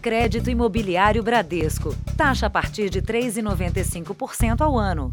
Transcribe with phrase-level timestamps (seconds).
[0.00, 1.94] Crédito Imobiliário Bradesco.
[2.16, 5.12] Taxa a partir de 3,95% ao ano.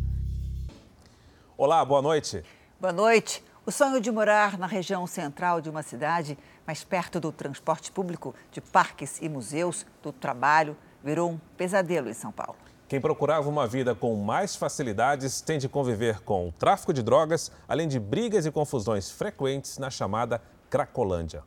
[1.58, 2.42] Olá, boa noite.
[2.80, 3.44] Boa noite.
[3.66, 8.34] O sonho de morar na região central de uma cidade, mais perto do transporte público,
[8.50, 12.56] de parques e museus, do trabalho, virou um pesadelo em São Paulo.
[12.88, 17.52] Quem procurava uma vida com mais facilidades tem de conviver com o tráfico de drogas,
[17.68, 21.44] além de brigas e confusões frequentes na chamada Cracolândia.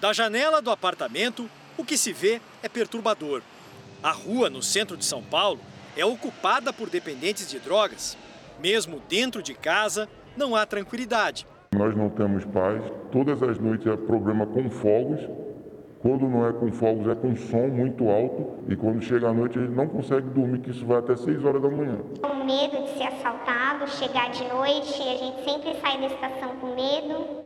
[0.00, 3.42] Da janela do apartamento, o que se vê é perturbador.
[4.02, 5.60] A rua no centro de São Paulo
[5.96, 8.16] é ocupada por dependentes de drogas.
[8.60, 11.46] Mesmo dentro de casa, não há tranquilidade.
[11.74, 12.82] Nós não temos paz.
[13.12, 15.20] Todas as noites é problema com fogos.
[16.00, 18.64] Quando não é com fogos, é com som muito alto.
[18.68, 21.44] E quando chega à noite, a gente não consegue dormir, que isso vai até 6
[21.44, 21.98] horas da manhã.
[22.22, 26.74] Com medo de ser assaltado, chegar de noite, a gente sempre sai da estação com
[26.74, 27.44] medo.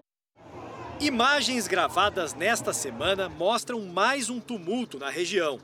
[1.00, 5.58] Imagens gravadas nesta semana mostram mais um tumulto na região.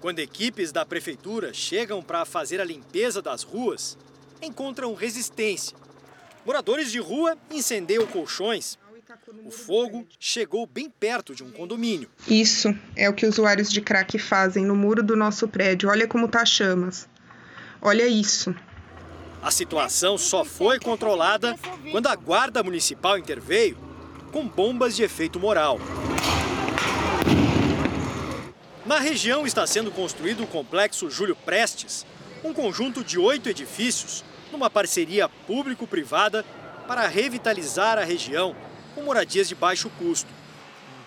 [0.00, 3.98] Quando equipes da prefeitura chegam para fazer a limpeza das ruas,
[4.40, 5.76] encontram resistência.
[6.46, 8.78] Moradores de rua incendiam colchões.
[9.44, 12.08] O fogo chegou bem perto de um condomínio.
[12.28, 15.88] Isso é o que usuários de crack fazem no muro do nosso prédio.
[15.88, 17.08] Olha como tá chamas.
[17.80, 18.54] Olha isso.
[19.42, 21.56] A situação só foi controlada
[21.90, 23.91] quando a guarda municipal interveio
[24.32, 25.78] com bombas de efeito moral.
[28.84, 32.04] Na região está sendo construído o complexo Júlio Prestes,
[32.42, 36.44] um conjunto de oito edifícios, numa parceria público-privada
[36.88, 38.56] para revitalizar a região
[38.94, 40.30] com moradias de baixo custo.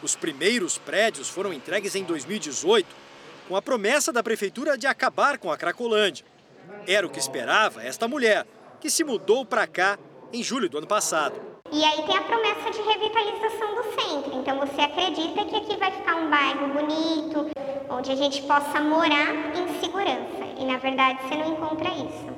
[0.01, 2.87] Os primeiros prédios foram entregues em 2018,
[3.47, 6.25] com a promessa da prefeitura de acabar com a Cracolândia.
[6.87, 8.45] Era o que esperava esta mulher,
[8.79, 9.99] que se mudou para cá
[10.31, 11.54] em julho do ano passado.
[11.75, 14.39] E aí tem a promessa de revitalização do centro.
[14.39, 17.51] Então você acredita que aqui vai ficar um bairro bonito,
[17.89, 20.45] onde a gente possa morar em segurança.
[20.57, 22.29] E na verdade você não encontra isso.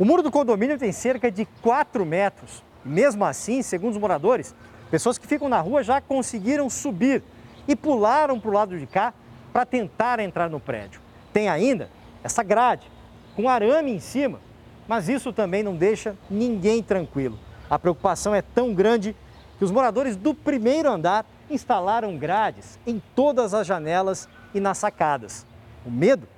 [0.00, 2.60] O muro do condomínio tem cerca de 4 metros.
[2.84, 4.52] Mesmo assim, segundo os moradores,
[4.90, 7.22] pessoas que ficam na rua já conseguiram subir
[7.68, 9.14] e pularam para o lado de cá
[9.52, 11.00] para tentar entrar no prédio.
[11.32, 11.88] Tem ainda
[12.24, 12.90] essa grade
[13.36, 14.40] com arame em cima,
[14.88, 17.38] mas isso também não deixa ninguém tranquilo.
[17.72, 19.16] A preocupação é tão grande
[19.56, 25.46] que os moradores do primeiro andar instalaram grades em todas as janelas e nas sacadas.
[25.82, 26.28] O medo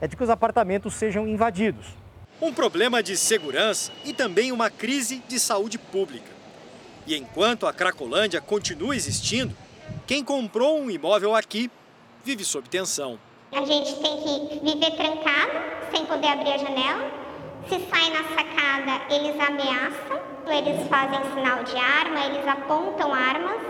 [0.00, 1.86] é de que os apartamentos sejam invadidos.
[2.42, 6.26] Um problema de segurança e também uma crise de saúde pública.
[7.06, 9.56] E enquanto a Cracolândia continua existindo,
[10.08, 11.70] quem comprou um imóvel aqui
[12.24, 13.16] vive sob tensão.
[13.52, 14.16] A gente tem
[14.48, 15.52] que viver trancado,
[15.92, 17.12] sem poder abrir a janela.
[17.68, 23.60] Se sai na sacada, eles ameaçam eles fazem sinal de arma, eles apontam armas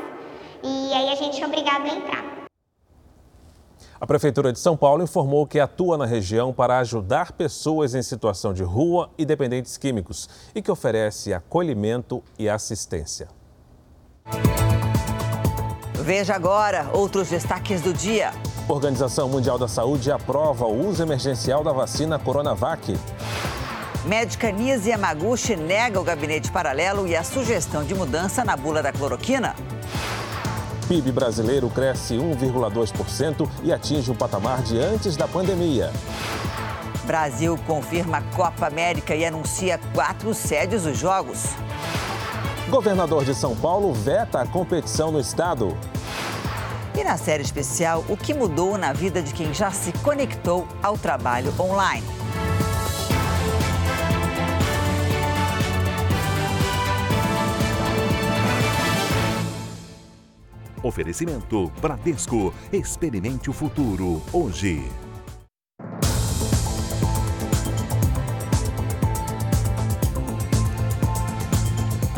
[0.63, 2.41] e aí a gente é obrigado a entrar.
[4.01, 8.55] A Prefeitura de São Paulo informou que atua na região para ajudar pessoas em situação
[8.55, 13.29] de rua e dependentes químicos e que oferece acolhimento e assistência.
[16.03, 18.33] Veja agora outros destaques do dia.
[18.67, 22.97] Organização Mundial da Saúde aprova o uso emergencial da vacina Coronavac.
[24.05, 28.91] Médica Nise Yamaguchi nega o gabinete paralelo e a sugestão de mudança na bula da
[28.91, 29.55] cloroquina.
[30.89, 35.93] PIB brasileiro cresce 1,2% e atinge o patamar de antes da pandemia.
[37.05, 41.45] Brasil confirma a Copa América e anuncia quatro sedes dos Jogos.
[42.71, 45.77] Governador de São Paulo veta a competição no estado.
[46.99, 50.97] E na série especial, o que mudou na vida de quem já se conectou ao
[50.97, 52.20] trabalho online.
[60.83, 62.53] Oferecimento Bradesco.
[62.73, 64.83] Experimente o futuro hoje.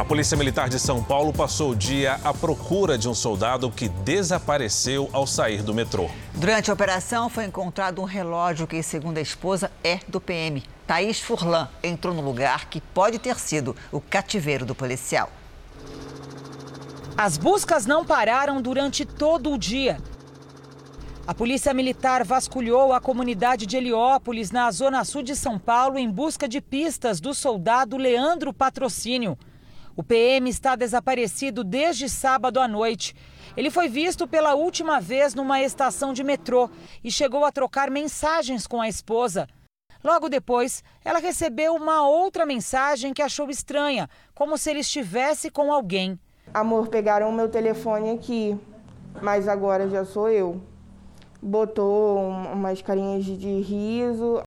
[0.02, 3.88] A Polícia Militar de São Paulo passou o dia à procura de um soldado que
[3.88, 6.10] desapareceu ao sair do metrô.
[6.34, 10.62] Durante a operação foi encontrado um relógio que, segundo a esposa, é do PM.
[10.88, 15.30] Thaís Furlan entrou no lugar que pode ter sido o cativeiro do policial.
[17.16, 19.98] As buscas não pararam durante todo o dia.
[21.26, 26.10] A Polícia Militar vasculhou a comunidade de Heliópolis, na zona sul de São Paulo, em
[26.10, 29.38] busca de pistas do soldado Leandro Patrocínio.
[29.94, 33.14] O PM está desaparecido desde sábado à noite.
[33.56, 36.70] Ele foi visto pela última vez numa estação de metrô
[37.04, 39.46] e chegou a trocar mensagens com a esposa.
[40.02, 45.70] Logo depois, ela recebeu uma outra mensagem que achou estranha, como se ele estivesse com
[45.70, 46.18] alguém.
[46.54, 48.58] Amor, pegaram o meu telefone aqui,
[49.22, 50.60] mas agora já sou eu.
[51.40, 54.42] botou umas carinhas de riso.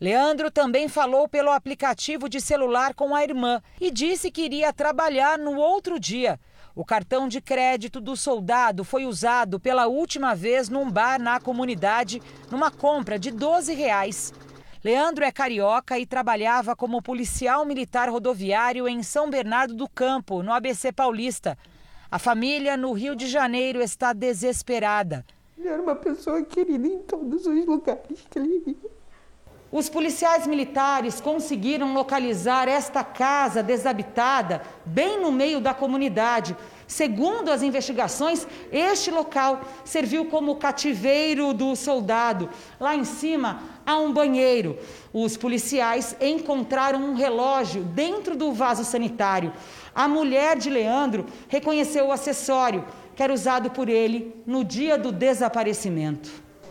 [0.00, 5.36] Leandro também falou pelo aplicativo de celular com a irmã e disse que iria trabalhar
[5.36, 6.38] no outro dia.
[6.76, 12.22] O cartão de crédito do soldado foi usado pela última vez num bar na comunidade,
[12.50, 14.32] numa compra de 12 reais.
[14.88, 20.50] Leandro é carioca e trabalhava como policial militar rodoviário em São Bernardo do Campo, no
[20.50, 21.58] ABC Paulista.
[22.10, 25.26] A família no Rio de Janeiro está desesperada.
[25.58, 28.90] Ele era uma pessoa querida em todos os lugares que ele ia.
[29.70, 36.56] Os policiais militares conseguiram localizar esta casa desabitada bem no meio da comunidade.
[36.88, 42.48] Segundo as investigações, este local serviu como cativeiro do soldado.
[42.80, 44.78] Lá em cima há um banheiro.
[45.12, 49.52] Os policiais encontraram um relógio dentro do vaso sanitário.
[49.94, 52.82] A mulher de Leandro reconheceu o acessório
[53.14, 56.30] que era usado por ele no dia do desaparecimento.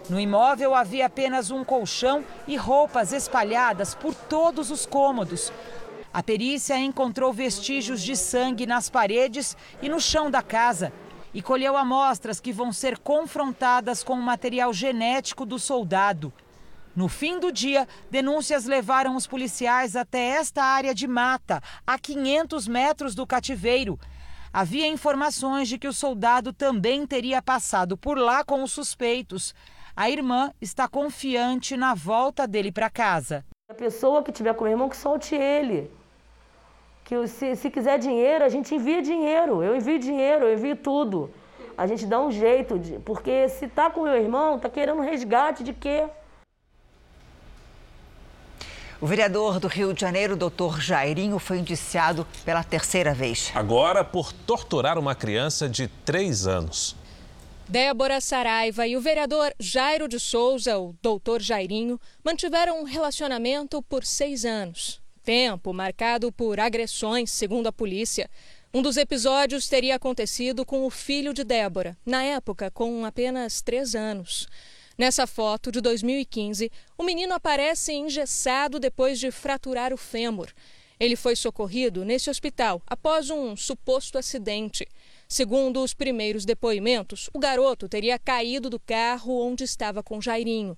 [0.09, 5.51] No imóvel havia apenas um colchão e roupas espalhadas por todos os cômodos.
[6.17, 10.91] A perícia encontrou vestígios de sangue nas paredes e no chão da casa
[11.31, 16.33] e colheu amostras que vão ser confrontadas com o material genético do soldado.
[16.95, 22.67] No fim do dia, denúncias levaram os policiais até esta área de mata, a 500
[22.67, 23.99] metros do cativeiro.
[24.51, 29.53] Havia informações de que o soldado também teria passado por lá com os suspeitos.
[29.95, 33.45] A irmã está confiante na volta dele para casa.
[33.69, 35.91] A pessoa que tiver com o irmão, que solte ele.
[37.07, 39.63] Que se, se quiser dinheiro, a gente envia dinheiro.
[39.63, 41.31] Eu envio dinheiro, eu envio tudo.
[41.77, 44.99] A gente dá um jeito, de, porque se tá com o meu irmão, tá querendo
[44.99, 46.03] resgate de quê?
[48.99, 53.53] O vereador do Rio de Janeiro, doutor Jairinho, foi indiciado pela terceira vez.
[53.55, 56.93] Agora por torturar uma criança de três anos.
[57.69, 64.03] Débora Saraiva e o vereador Jairo de Souza, o doutor Jairinho, mantiveram um relacionamento por
[64.03, 65.06] seis anos.
[65.27, 68.29] Tempo marcado por agressões, segundo a polícia.
[68.73, 73.93] Um dos episódios teria acontecido com o filho de Débora, na época com apenas três
[73.93, 74.47] anos.
[74.97, 80.47] Nessa foto de 2015, o menino aparece engessado depois de fraturar o fêmur.
[80.97, 84.87] Ele foi socorrido nesse hospital após um suposto acidente.
[85.27, 90.77] Segundo os primeiros depoimentos, o garoto teria caído do carro onde estava com Jairinho.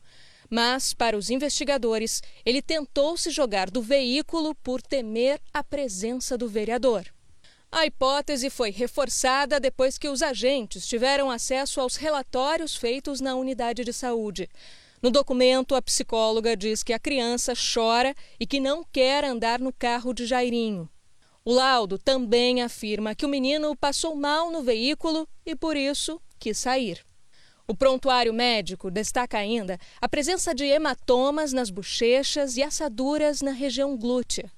[0.49, 6.47] Mas, para os investigadores, ele tentou se jogar do veículo por temer a presença do
[6.47, 7.05] vereador.
[7.71, 13.83] A hipótese foi reforçada depois que os agentes tiveram acesso aos relatórios feitos na unidade
[13.83, 14.49] de saúde.
[15.01, 19.71] No documento, a psicóloga diz que a criança chora e que não quer andar no
[19.71, 20.89] carro de Jairinho.
[21.45, 26.57] O laudo também afirma que o menino passou mal no veículo e, por isso, quis
[26.57, 27.05] sair.
[27.69, 33.95] O prontuário médico destaca ainda a presença de hematomas nas bochechas e assaduras na região
[33.95, 34.51] glútea.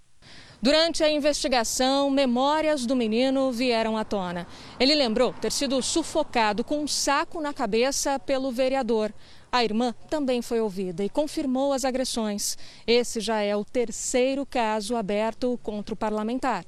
[0.61, 4.47] Durante a investigação, memórias do menino vieram à tona.
[4.79, 9.13] Ele lembrou ter sido sufocado com um saco na cabeça pelo vereador.
[9.51, 12.57] A irmã também foi ouvida e confirmou as agressões.
[12.87, 16.63] Esse já é o terceiro caso aberto contra o parlamentar.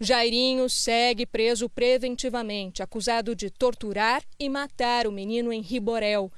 [0.00, 6.30] Jairinho segue preso preventivamente, acusado de torturar e matar o menino em Riborel.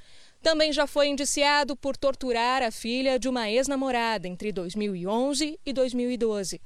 [0.43, 6.59] Também já foi indiciado por torturar a filha de uma ex-namorada entre 2011 e 2012.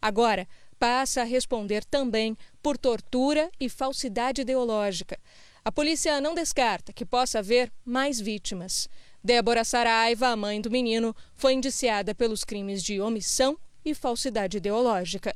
[0.00, 0.46] Agora,
[0.78, 5.18] passa a responder também por tortura e falsidade ideológica.
[5.64, 8.88] A polícia não descarta que possa haver mais vítimas.
[9.22, 15.34] Débora Saraiva, a mãe do menino, foi indiciada pelos crimes de omissão e falsidade ideológica.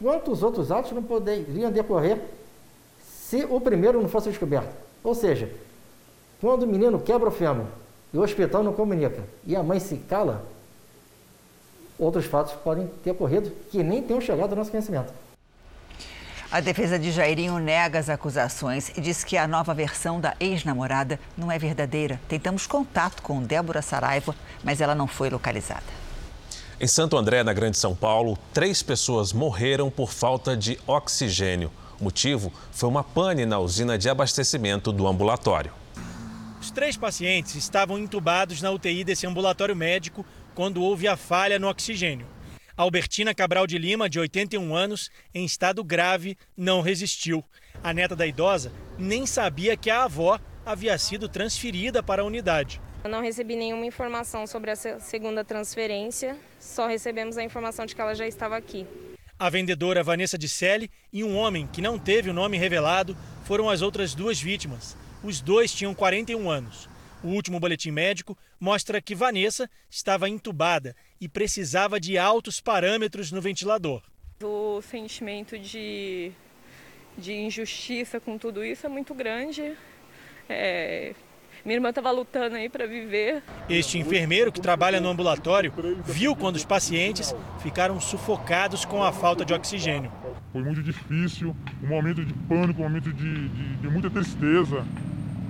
[0.00, 2.18] Quantos outros atos não poderiam decorrer
[3.02, 4.72] se o primeiro não fosse descoberto?
[5.02, 5.50] Ou seja,
[6.40, 7.66] quando o menino quebra o fêmur
[8.12, 10.44] e o hospital não comunica e a mãe se cala,
[11.98, 15.12] outros fatos podem ter ocorrido que nem tenham chegado ao nosso conhecimento.
[16.50, 21.18] A defesa de Jairinho nega as acusações e diz que a nova versão da ex-namorada
[21.36, 22.20] não é verdadeira.
[22.28, 26.03] Tentamos contato com Débora Saraiva, mas ela não foi localizada.
[26.84, 31.72] Em Santo André, na Grande São Paulo, três pessoas morreram por falta de oxigênio.
[31.98, 35.72] O motivo foi uma pane na usina de abastecimento do ambulatório.
[36.60, 41.70] Os três pacientes estavam entubados na UTI desse ambulatório médico quando houve a falha no
[41.70, 42.26] oxigênio.
[42.76, 47.42] Albertina Cabral de Lima, de 81 anos, em estado grave, não resistiu.
[47.82, 52.78] A neta da idosa nem sabia que a avó havia sido transferida para a unidade.
[53.04, 58.00] Eu não recebi nenhuma informação sobre a segunda transferência, só recebemos a informação de que
[58.00, 58.86] ela já estava aqui.
[59.38, 63.82] A vendedora Vanessa Disselli e um homem que não teve o nome revelado foram as
[63.82, 64.96] outras duas vítimas.
[65.22, 66.88] Os dois tinham 41 anos.
[67.22, 73.42] O último boletim médico mostra que Vanessa estava entubada e precisava de altos parâmetros no
[73.42, 74.02] ventilador.
[74.42, 76.32] O sentimento de,
[77.18, 79.76] de injustiça com tudo isso é muito grande.
[80.48, 81.14] É,
[81.64, 83.42] minha irmã estava lutando aí para viver.
[83.68, 85.72] Este enfermeiro que trabalha no ambulatório
[86.04, 90.12] viu quando os pacientes ficaram sufocados com a falta de oxigênio.
[90.52, 94.84] Foi muito difícil, um momento de pânico, um momento de, de, de muita tristeza.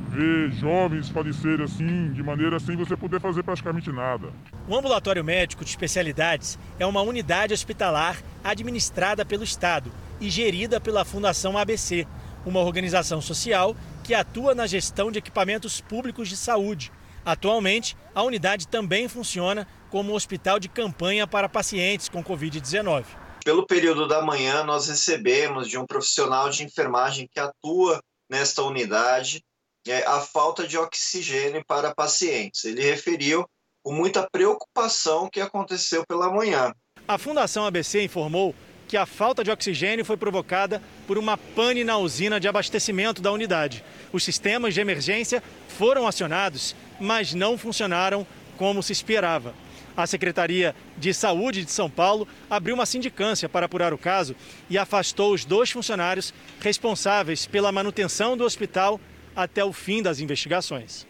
[0.09, 4.29] Ver jovens falecerem assim, de maneira sem você poder fazer praticamente nada.
[4.69, 9.91] O ambulatório médico de especialidades é uma unidade hospitalar administrada pelo Estado
[10.21, 12.07] e gerida pela Fundação ABC,
[12.47, 16.93] uma organização social que atua na gestão de equipamentos públicos de saúde.
[17.25, 23.07] Atualmente, a unidade também funciona como hospital de campanha para pacientes com Covid-19.
[23.43, 29.43] Pelo período da manhã, nós recebemos de um profissional de enfermagem que atua nesta unidade
[29.87, 32.65] é, a falta de oxigênio para pacientes.
[32.65, 33.47] Ele referiu
[33.83, 36.73] com muita preocupação o que aconteceu pela manhã.
[37.07, 38.55] A Fundação ABC informou
[38.95, 43.33] que a falta de oxigênio foi provocada por uma pane na usina de abastecimento da
[43.33, 43.83] unidade.
[44.13, 48.25] Os sistemas de emergência foram acionados, mas não funcionaram
[48.57, 49.53] como se esperava.
[49.97, 54.37] A Secretaria de Saúde de São Paulo abriu uma sindicância para apurar o caso
[54.71, 59.01] e afastou os dois funcionários responsáveis pela manutenção do hospital
[59.35, 61.05] até o fim das investigações.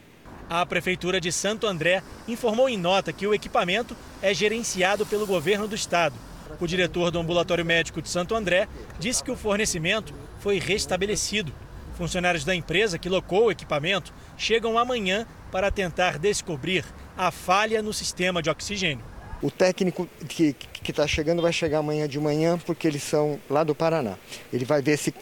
[0.48, 5.68] A Prefeitura de Santo André informou em nota que o equipamento é gerenciado pelo governo
[5.68, 6.14] do estado
[6.60, 8.68] o diretor do Ambulatório Médico de Santo André
[8.98, 11.52] disse que o fornecimento foi restabelecido.
[11.96, 16.84] Funcionários da empresa que locou o equipamento chegam amanhã para tentar descobrir
[17.16, 19.04] a falha no sistema de oxigênio.
[19.40, 20.56] O técnico que
[20.88, 24.14] está chegando vai chegar amanhã de manhã, porque eles são lá do Paraná.
[24.52, 25.12] Ele vai ver se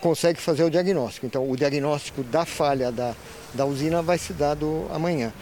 [0.00, 1.26] consegue fazer o diagnóstico.
[1.26, 3.14] Então, o diagnóstico da falha da,
[3.54, 5.32] da usina vai ser dado amanhã.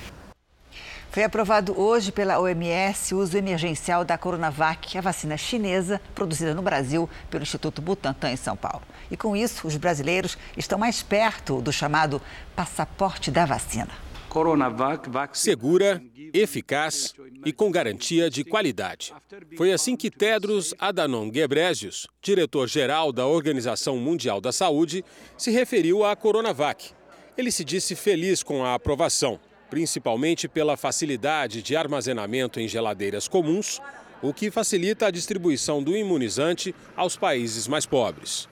[1.11, 6.61] Foi aprovado hoje pela OMS o uso emergencial da Coronavac, a vacina chinesa produzida no
[6.61, 8.83] Brasil pelo Instituto Butantan em São Paulo.
[9.11, 12.21] E com isso, os brasileiros estão mais perto do chamado
[12.55, 13.89] passaporte da vacina.
[14.29, 16.03] Coronavac segura,
[16.35, 19.15] eficaz e com garantia de qualidade.
[19.57, 25.03] Foi assim que Tedros Adhanom Ghebreyesus, diretor-geral da Organização Mundial da Saúde,
[25.39, 26.91] se referiu à Coronavac.
[27.39, 33.81] Ele se disse feliz com a aprovação principalmente pela facilidade de armazenamento em geladeiras comuns,
[34.23, 38.49] o que facilita a distribuição do imunizante aos países mais pobres.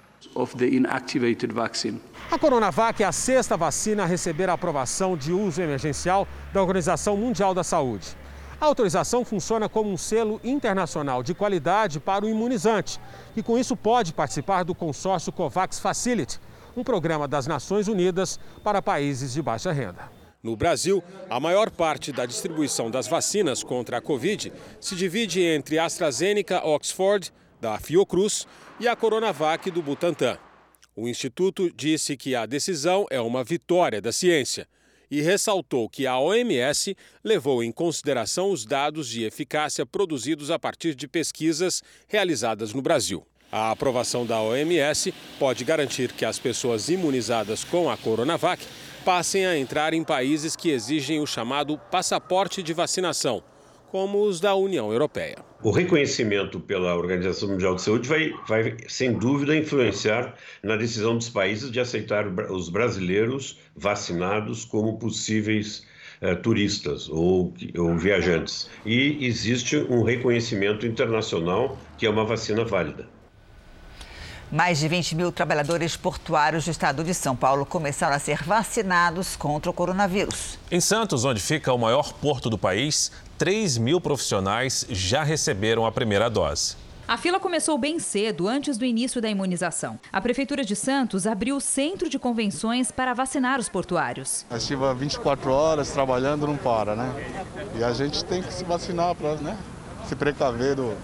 [2.31, 7.17] A Coronavac é a sexta vacina a receber a aprovação de uso emergencial da Organização
[7.17, 8.07] Mundial da Saúde.
[8.61, 12.99] A autorização funciona como um selo internacional de qualidade para o imunizante,
[13.37, 16.41] e com isso pode participar do consórcio COVAX Facility,
[16.77, 20.16] um programa das Nações Unidas para países de baixa renda.
[20.47, 25.77] No Brasil, a maior parte da distribuição das vacinas contra a Covid se divide entre
[25.77, 28.47] a AstraZeneca Oxford, da Fiocruz,
[28.79, 30.39] e a Coronavac do Butantan.
[30.95, 34.69] O Instituto disse que a decisão é uma vitória da ciência
[35.11, 40.95] e ressaltou que a OMS levou em consideração os dados de eficácia produzidos a partir
[40.95, 43.27] de pesquisas realizadas no Brasil.
[43.51, 48.65] A aprovação da OMS pode garantir que as pessoas imunizadas com a Coronavac
[49.07, 53.41] passem a entrar em países que exigem o chamado passaporte de vacinação,
[53.89, 55.37] como os da União Europeia.
[55.63, 61.29] O reconhecimento pela Organização Mundial de Saúde vai, vai, sem dúvida, influenciar na decisão dos
[61.29, 65.87] países de aceitar os brasileiros vacinados como possíveis
[66.21, 68.69] eh, turistas ou, ou viajantes.
[68.85, 73.09] E existe um reconhecimento internacional que é uma vacina válida.
[74.51, 79.35] Mais de 20 mil trabalhadores portuários do estado de São Paulo começaram a ser vacinados
[79.35, 80.57] contra o coronavírus.
[80.71, 85.91] Em Santos, onde fica o maior porto do país, 3 mil profissionais já receberam a
[85.91, 86.77] primeira dose.
[87.09, 89.99] A fila começou bem cedo, antes do início da imunização.
[90.13, 94.45] A Prefeitura de Santos abriu o centro de convenções para vacinar os portuários.
[94.51, 97.13] A estiva 24 horas trabalhando não para, né?
[97.79, 99.57] E a gente tem que se vacinar para né?
[100.09, 100.97] se precaver do,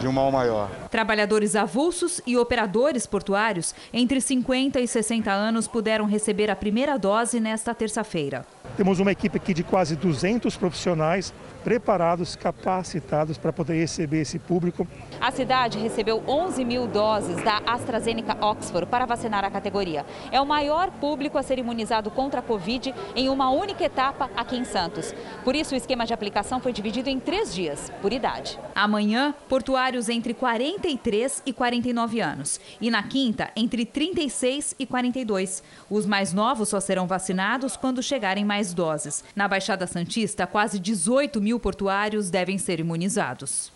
[0.00, 0.70] de um mal maior.
[0.90, 7.40] Trabalhadores avulsos e operadores portuários entre 50 e 60 anos puderam receber a primeira dose
[7.40, 8.44] nesta terça-feira.
[8.76, 14.86] Temos uma equipe aqui de quase 200 profissionais preparados, capacitados para poder receber esse público.
[15.20, 20.04] A cidade recebeu 11 mil doses da AstraZeneca Oxford para vacinar a categoria.
[20.30, 24.56] É o maior público a ser imunizado contra a Covid em uma única etapa aqui
[24.56, 25.14] em Santos.
[25.44, 28.58] Por isso, o esquema de aplicação foi dividido em três dias, por idade.
[28.74, 32.60] Amanhã, portuários entre 43 e 49 anos.
[32.80, 35.62] E na quinta, entre 36 e 42.
[35.88, 39.24] Os mais novos só serão vacinados quando chegarem mais mais doses.
[39.34, 43.72] Na Baixada Santista, quase 18 mil portuários devem ser imunizados.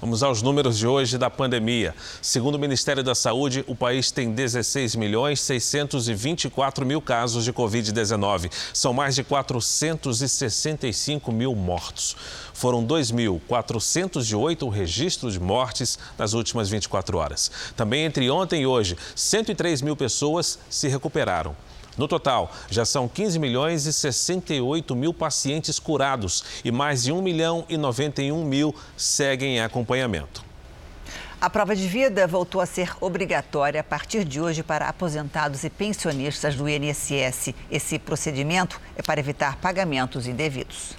[0.00, 1.94] Vamos aos números de hoje da pandemia.
[2.20, 8.52] Segundo o Ministério da Saúde, o país tem 16 milhões 624 mil casos de Covid-19.
[8.74, 12.14] São mais de 465 mil mortos.
[12.52, 17.50] Foram 2.408 registros de mortes nas últimas 24 horas.
[17.74, 21.56] Também entre ontem e hoje, 103 mil pessoas se recuperaram.
[21.96, 27.22] No total, já são 15 milhões e 68 mil pacientes curados e mais de 1
[27.22, 30.44] milhão e 91 mil seguem em acompanhamento.
[31.40, 35.70] A prova de vida voltou a ser obrigatória a partir de hoje para aposentados e
[35.70, 37.54] pensionistas do INSS.
[37.70, 40.96] Esse procedimento é para evitar pagamentos indevidos.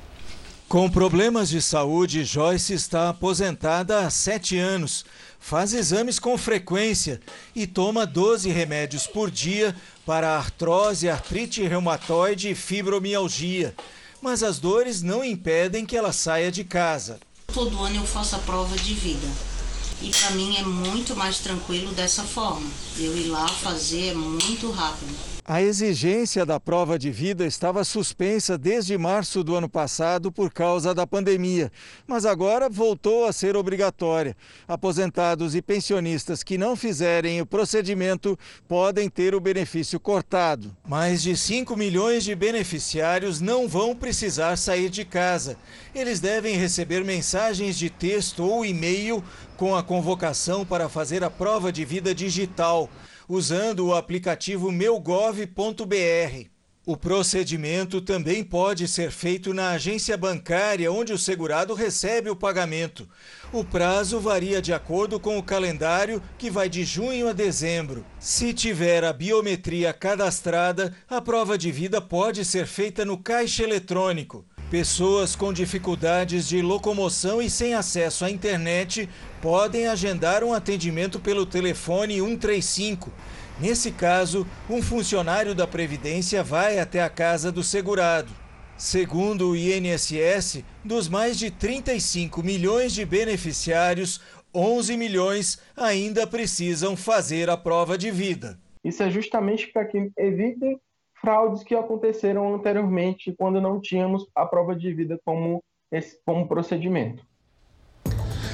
[0.68, 5.06] Com problemas de saúde, Joyce está aposentada há sete anos.
[5.40, 7.22] Faz exames com frequência
[7.56, 9.74] e toma 12 remédios por dia
[10.08, 13.76] para artrose, artrite reumatoide e fibromialgia.
[14.22, 17.20] Mas as dores não impedem que ela saia de casa.
[17.54, 19.28] Todo ano eu faço a prova de vida.
[20.02, 22.70] E para mim é muito mais tranquilo dessa forma.
[22.98, 25.37] Eu ir lá fazer é muito rápido.
[25.50, 30.94] A exigência da prova de vida estava suspensa desde março do ano passado por causa
[30.94, 31.72] da pandemia,
[32.06, 34.36] mas agora voltou a ser obrigatória.
[34.68, 38.38] Aposentados e pensionistas que não fizerem o procedimento
[38.68, 40.76] podem ter o benefício cortado.
[40.86, 45.56] Mais de 5 milhões de beneficiários não vão precisar sair de casa.
[45.96, 49.24] Eles devem receber mensagens de texto ou e-mail
[49.56, 52.90] com a convocação para fazer a prova de vida digital
[53.28, 56.48] usando o aplicativo meugov.br.
[56.86, 63.06] O procedimento também pode ser feito na agência bancária onde o segurado recebe o pagamento.
[63.52, 68.06] O prazo varia de acordo com o calendário, que vai de junho a dezembro.
[68.22, 74.46] Se tiver a biometria cadastrada, a prova de vida pode ser feita no caixa eletrônico.
[74.70, 79.08] Pessoas com dificuldades de locomoção e sem acesso à internet
[79.42, 83.10] podem agendar um atendimento pelo telefone 135.
[83.62, 88.30] Nesse caso, um funcionário da Previdência vai até a casa do segurado.
[88.78, 94.20] Segundo o INSS, dos mais de 35 milhões de beneficiários,
[94.54, 98.60] 11 milhões ainda precisam fazer a prova de vida.
[98.84, 100.78] Isso é justamente para que evitem
[101.28, 105.62] fraudes que aconteceram anteriormente quando não tínhamos a prova de vida como,
[105.92, 107.22] esse, como procedimento.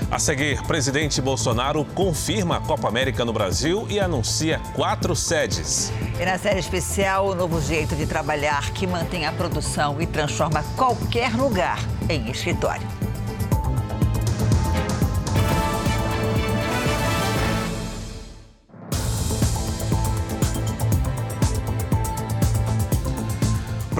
[0.09, 5.91] A seguir, presidente Bolsonaro confirma a Copa América no Brasil e anuncia quatro sedes.
[6.19, 10.63] E na série especial, o novo jeito de trabalhar que mantém a produção e transforma
[10.75, 11.77] qualquer lugar
[12.09, 12.87] em escritório.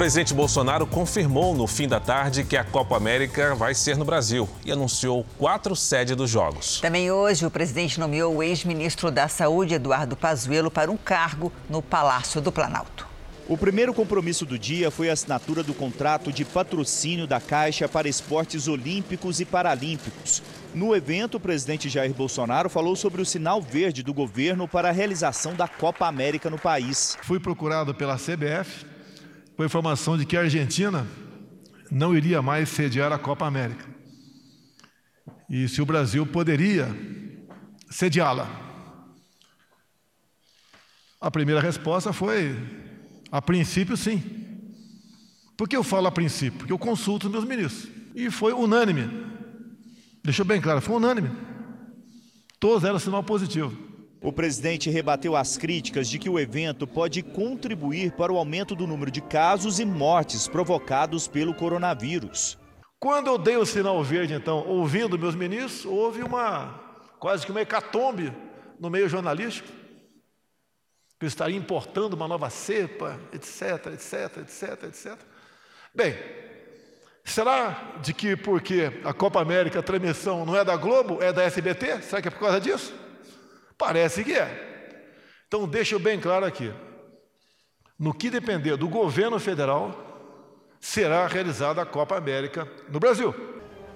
[0.04, 4.50] Presidente Bolsonaro confirmou no fim da tarde que a Copa América vai ser no Brasil
[4.66, 6.82] e anunciou quatro sedes dos Jogos.
[6.82, 11.82] Também hoje, o presidente nomeou o ex-ministro da Saúde, Eduardo Pazuello, para um cargo no
[11.82, 13.08] Palácio do Planalto.
[13.48, 18.10] O primeiro compromisso do dia foi a assinatura do contrato de patrocínio da Caixa para
[18.10, 20.44] esportes olímpicos e paralímpicos.
[20.76, 24.92] No evento, o presidente Jair Bolsonaro falou sobre o sinal verde do governo para a
[24.92, 27.18] realização da Copa América no país.
[27.22, 28.92] Fui procurado pela CBF
[29.56, 31.08] com a informação de que a Argentina
[31.92, 33.86] não iria mais sediar a Copa América.
[35.50, 36.90] E se o Brasil poderia
[37.90, 38.50] sediá-la.
[41.22, 42.58] A primeira resposta foi:
[43.32, 44.22] a princípio, sim.
[45.56, 46.60] Por que eu falo a princípio?
[46.60, 47.90] Porque eu consulto meus ministros.
[48.16, 49.08] E foi unânime.
[50.24, 51.30] Deixou bem claro, foi unânime.
[52.60, 53.93] Todos deram sinal positivo.
[54.24, 58.88] O presidente rebateu as críticas de que o evento pode contribuir para o aumento do
[58.88, 62.58] número de casos e mortes provocados pelo coronavírus.
[62.98, 66.80] Quando eu dei o sinal verde, então, ouvindo meus ministros, houve uma
[67.20, 68.34] quase que uma hecatombe
[68.80, 69.68] no meio jornalístico.
[71.20, 75.18] Que eu estaria importando uma nova cepa, etc, etc, etc, etc.
[75.94, 76.18] Bem,
[77.26, 81.44] será de que porque a Copa América, a transmissão não é da Globo, é da
[81.44, 82.04] SBT?
[82.04, 83.03] Será que é por causa disso?
[83.78, 84.96] Parece que é.
[85.48, 86.74] Então, deixo bem claro aqui:
[87.98, 93.34] no que depender do governo federal, será realizada a Copa América no Brasil.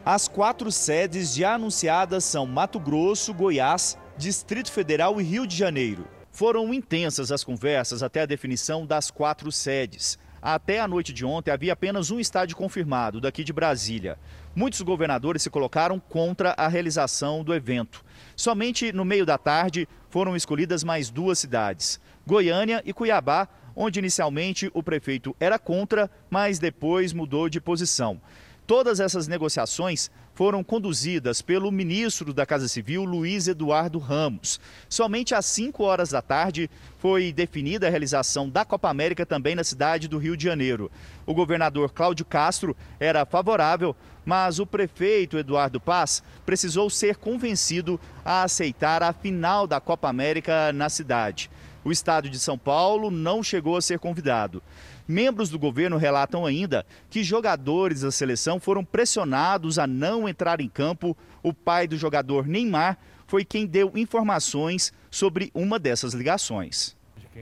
[0.06, 6.08] As quatro sedes já anunciadas são Mato Grosso, Goiás, Distrito Federal e Rio de Janeiro.
[6.32, 10.18] Foram intensas as conversas até a definição das quatro sedes.
[10.42, 14.18] Até a noite de ontem havia apenas um estádio confirmado, daqui de Brasília.
[14.56, 18.06] Muitos governadores se colocaram contra a realização do evento.
[18.38, 24.70] Somente no meio da tarde foram escolhidas mais duas cidades, Goiânia e Cuiabá, onde inicialmente
[24.76, 28.22] o prefeito era contra, mas depois mudou de posição.
[28.68, 34.60] Todas essas negociações foram conduzidas pelo ministro da Casa Civil, Luiz Eduardo Ramos.
[34.88, 36.70] Somente às 5 horas da tarde
[37.00, 40.92] foi definida a realização da Copa América também na cidade do Rio de Janeiro.
[41.26, 43.96] O governador Cláudio Castro era favorável,
[44.28, 50.74] mas o prefeito Eduardo Paz precisou ser convencido a aceitar a final da Copa América
[50.74, 51.50] na cidade.
[51.82, 54.62] O estado de São Paulo não chegou a ser convidado.
[55.08, 60.68] Membros do governo relatam ainda que jogadores da seleção foram pressionados a não entrar em
[60.68, 61.16] campo.
[61.42, 66.97] O pai do jogador Neymar foi quem deu informações sobre uma dessas ligações.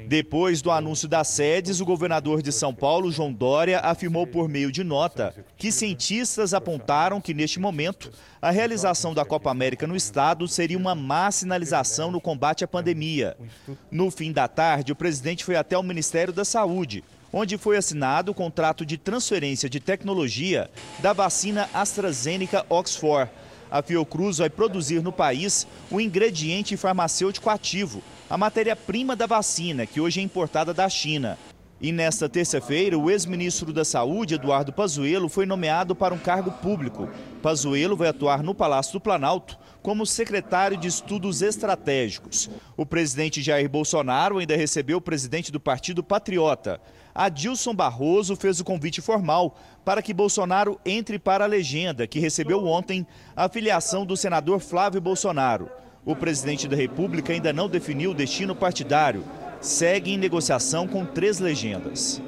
[0.08, 4.72] Depois do anúncio das sedes, o governador de São Paulo, João Dória, afirmou por meio
[4.72, 10.48] de nota que cientistas apontaram que, neste momento, a realização da Copa América no estado
[10.48, 13.38] seria uma má sinalização no combate à pandemia.
[13.90, 18.32] No fim da tarde, o presidente foi até o Ministério da Saúde, onde foi assinado
[18.32, 23.32] o contrato de transferência de tecnologia da vacina AstraZeneca Oxford.
[23.72, 30.02] A Fiocruz vai produzir no país o ingrediente farmacêutico ativo, a matéria-prima da vacina, que
[30.02, 31.38] hoje é importada da China.
[31.80, 37.08] E nesta terça-feira, o ex-ministro da Saúde, Eduardo Pazuello, foi nomeado para um cargo público.
[37.42, 42.50] Pazuello vai atuar no Palácio do Planalto como secretário de Estudos Estratégicos.
[42.76, 46.82] O presidente Jair Bolsonaro ainda recebeu o presidente do Partido Patriota.
[47.14, 52.66] Adilson Barroso fez o convite formal para que Bolsonaro entre para a legenda, que recebeu
[52.66, 55.70] ontem a filiação do senador Flávio Bolsonaro.
[56.06, 59.24] O presidente da República ainda não definiu o destino partidário.
[59.60, 62.22] Segue em negociação com três legendas.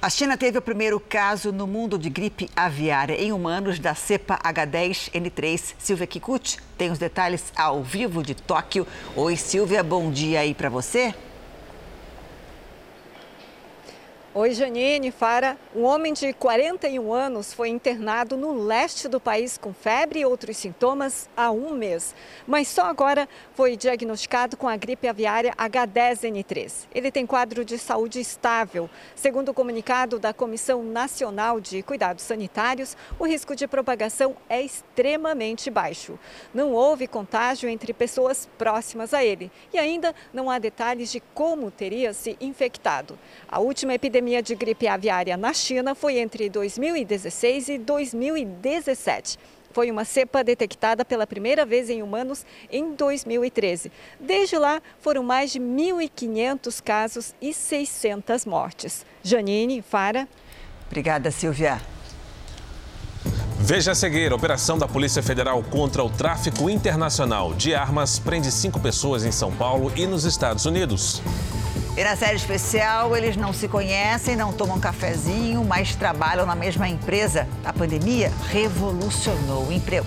[0.00, 4.38] A China teve o primeiro caso no mundo de gripe aviária em humanos da cepa
[4.44, 5.74] H10N3.
[5.76, 8.86] Silvia Kikuchi tem os detalhes ao vivo de Tóquio.
[9.16, 11.12] Oi, Silvia, bom dia aí para você.
[14.34, 15.58] Oi, Janine, Fara.
[15.76, 20.56] Um homem de 41 anos foi internado no leste do país com febre e outros
[20.56, 22.14] sintomas há um mês.
[22.46, 26.86] Mas só agora foi diagnosticado com a gripe aviária H10N3.
[26.94, 28.88] Ele tem quadro de saúde estável.
[29.14, 35.68] Segundo o comunicado da Comissão Nacional de Cuidados Sanitários, o risco de propagação é extremamente
[35.68, 36.18] baixo.
[36.54, 41.70] Não houve contágio entre pessoas próximas a ele e ainda não há detalhes de como
[41.70, 43.18] teria se infectado.
[43.46, 49.36] A última epidemia epidemia de gripe aviária na China foi entre 2016 e 2017.
[49.72, 53.90] Foi uma cepa detectada pela primeira vez em humanos em 2013.
[54.20, 59.04] Desde lá, foram mais de 1.500 casos e 600 mortes.
[59.22, 60.28] Janine, Fara.
[60.86, 61.80] Obrigada, Silvia.
[63.64, 68.50] Veja a seguir: a operação da Polícia Federal contra o tráfico internacional de armas prende
[68.50, 71.22] cinco pessoas em São Paulo e nos Estados Unidos.
[71.96, 76.88] E na série especial, eles não se conhecem, não tomam cafezinho, mas trabalham na mesma
[76.88, 77.46] empresa.
[77.64, 80.06] A pandemia revolucionou o emprego.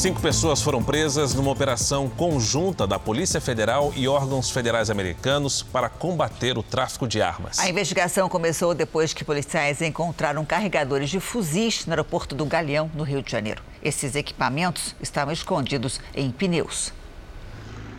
[0.00, 5.90] Cinco pessoas foram presas numa operação conjunta da Polícia Federal e órgãos federais americanos para
[5.90, 7.58] combater o tráfico de armas.
[7.58, 13.02] A investigação começou depois que policiais encontraram carregadores de fuzis no aeroporto do Galeão, no
[13.02, 13.62] Rio de Janeiro.
[13.82, 16.94] Esses equipamentos estavam escondidos em pneus.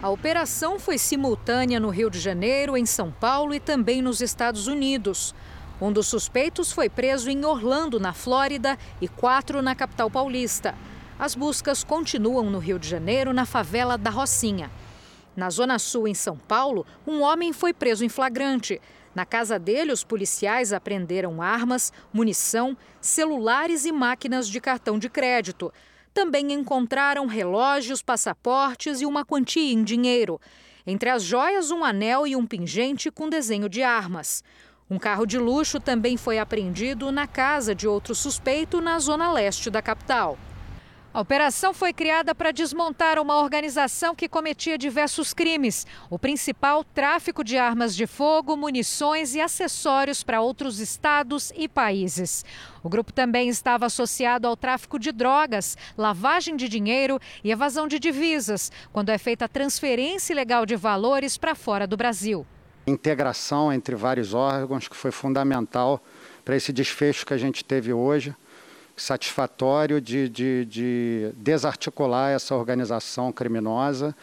[0.02, 4.66] A operação foi simultânea no Rio de Janeiro, em São Paulo e também nos Estados
[4.66, 5.36] Unidos.
[5.80, 10.74] Um dos suspeitos foi preso em Orlando, na Flórida, e quatro na capital paulista.
[11.22, 14.72] As buscas continuam no Rio de Janeiro, na favela da Rocinha.
[15.36, 18.82] Na Zona Sul, em São Paulo, um homem foi preso em flagrante.
[19.14, 25.72] Na casa dele, os policiais apreenderam armas, munição, celulares e máquinas de cartão de crédito.
[26.12, 30.42] Também encontraram relógios, passaportes e uma quantia em dinheiro.
[30.88, 34.44] Entre as joias, um anel e um pingente com desenho de armas.
[34.90, 39.70] Um carro de luxo também foi apreendido na casa de outro suspeito na zona leste
[39.70, 40.36] da capital.
[41.14, 45.86] A operação foi criada para desmontar uma organização que cometia diversos crimes.
[46.10, 52.46] O principal, tráfico de armas de fogo, munições e acessórios para outros estados e países.
[52.82, 58.00] O grupo também estava associado ao tráfico de drogas, lavagem de dinheiro e evasão de
[58.00, 62.46] divisas, quando é feita a transferência ilegal de valores para fora do Brasil.
[62.88, 66.02] Integração entre vários órgãos que foi fundamental
[66.46, 68.34] para esse desfecho que a gente teve hoje
[69.02, 74.16] satisfatório de, de, de desarticular essa organização criminosa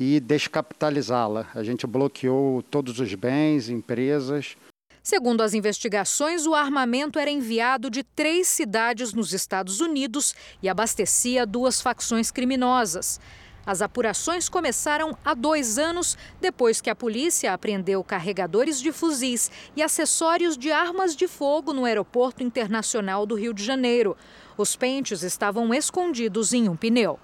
[0.00, 1.46] e descapitalizá-la.
[1.54, 4.56] A gente bloqueou todos os bens, empresas.
[5.02, 11.44] Segundo as investigações, o armamento era enviado de três cidades nos Estados Unidos e abastecia
[11.44, 13.20] duas facções criminosas.
[13.64, 19.82] As apurações começaram há dois anos, depois que a polícia apreendeu carregadores de fuzis e
[19.82, 24.16] acessórios de armas de fogo no Aeroporto Internacional do Rio de Janeiro.
[24.56, 27.20] Os pentes estavam escondidos em um pneu.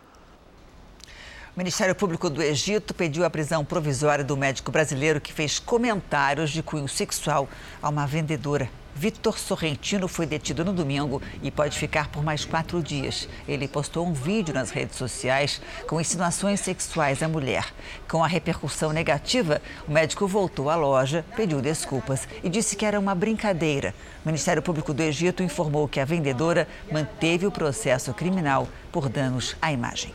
[1.54, 6.50] O Ministério Público do Egito pediu a prisão provisória do médico brasileiro que fez comentários
[6.50, 7.48] de cunho sexual
[7.82, 8.70] a uma vendedora.
[8.98, 13.28] Vitor Sorrentino foi detido no domingo e pode ficar por mais quatro dias.
[13.46, 17.72] Ele postou um vídeo nas redes sociais com insinuações sexuais à mulher.
[18.08, 22.98] Com a repercussão negativa, o médico voltou à loja, pediu desculpas e disse que era
[22.98, 23.94] uma brincadeira.
[24.24, 29.54] O Ministério Público do Egito informou que a vendedora manteve o processo criminal por danos
[29.62, 30.12] à imagem.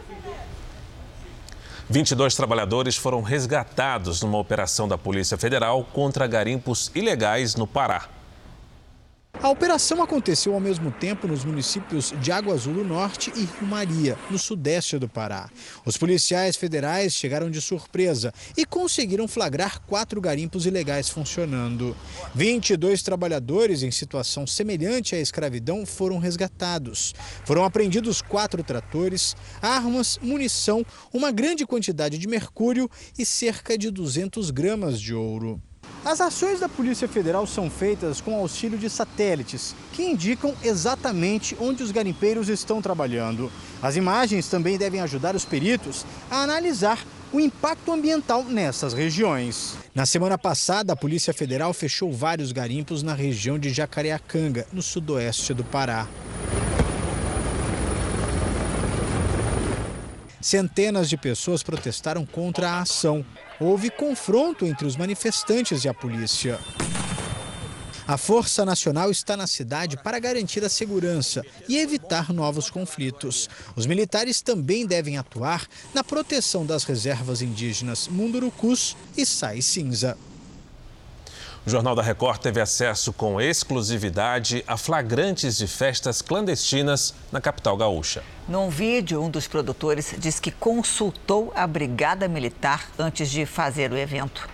[1.90, 8.10] 22 trabalhadores foram resgatados numa operação da Polícia Federal contra garimpos ilegais no Pará.
[9.44, 13.68] A operação aconteceu ao mesmo tempo nos municípios de Água Azul do Norte e Rio
[13.68, 15.50] Maria, no sudeste do Pará.
[15.86, 21.94] Os policiais federais chegaram de surpresa e conseguiram flagrar quatro garimpos ilegais funcionando.
[22.34, 27.14] 22 trabalhadores em situação semelhante à escravidão foram resgatados.
[27.44, 34.52] Foram apreendidos quatro tratores, armas, munição, uma grande quantidade de mercúrio e cerca de 200
[34.52, 35.62] gramas de ouro.
[36.06, 41.82] As ações da Polícia Federal são feitas com auxílio de satélites, que indicam exatamente onde
[41.82, 43.50] os garimpeiros estão trabalhando.
[43.82, 47.00] As imagens também devem ajudar os peritos a analisar
[47.32, 49.76] o impacto ambiental nessas regiões.
[49.96, 55.54] Na semana passada, a Polícia Federal fechou vários garimpos na região de Jacareacanga, no sudoeste
[55.54, 56.06] do Pará.
[60.44, 63.26] Centenas de pessoas protestaram contra a ação.
[63.64, 66.60] Houve confronto entre os manifestantes e a polícia.
[68.06, 73.50] A Força Nacional está na cidade para garantir a segurança e evitar novos conflitos.
[73.74, 80.18] Os militares também devem atuar na proteção das reservas indígenas Mundurucus e Sai Cinza.
[81.66, 87.78] O Jornal da Record teve acesso com exclusividade a flagrantes de festas clandestinas na capital
[87.78, 88.22] gaúcha.
[88.50, 93.98] Num vídeo, um dos produtores diz que consultou a Brigada Militar antes de fazer o
[93.98, 94.46] evento.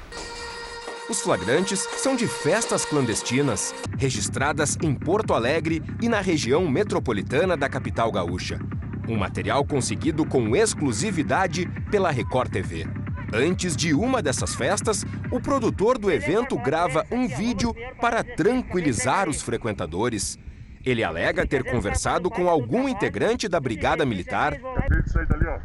[1.10, 7.67] Os flagrantes são de festas clandestinas, registradas em Porto Alegre e na região metropolitana da
[7.67, 8.60] capital gaúcha.
[9.08, 12.86] Um material conseguido com exclusividade pela Record TV.
[13.34, 19.42] Antes de uma dessas festas, o produtor do evento grava um vídeo para tranquilizar os
[19.42, 20.38] frequentadores.
[20.84, 24.54] Ele alega ter conversado com algum integrante da Brigada Militar.
[24.54, 25.60] Acabei de sair dali, ó.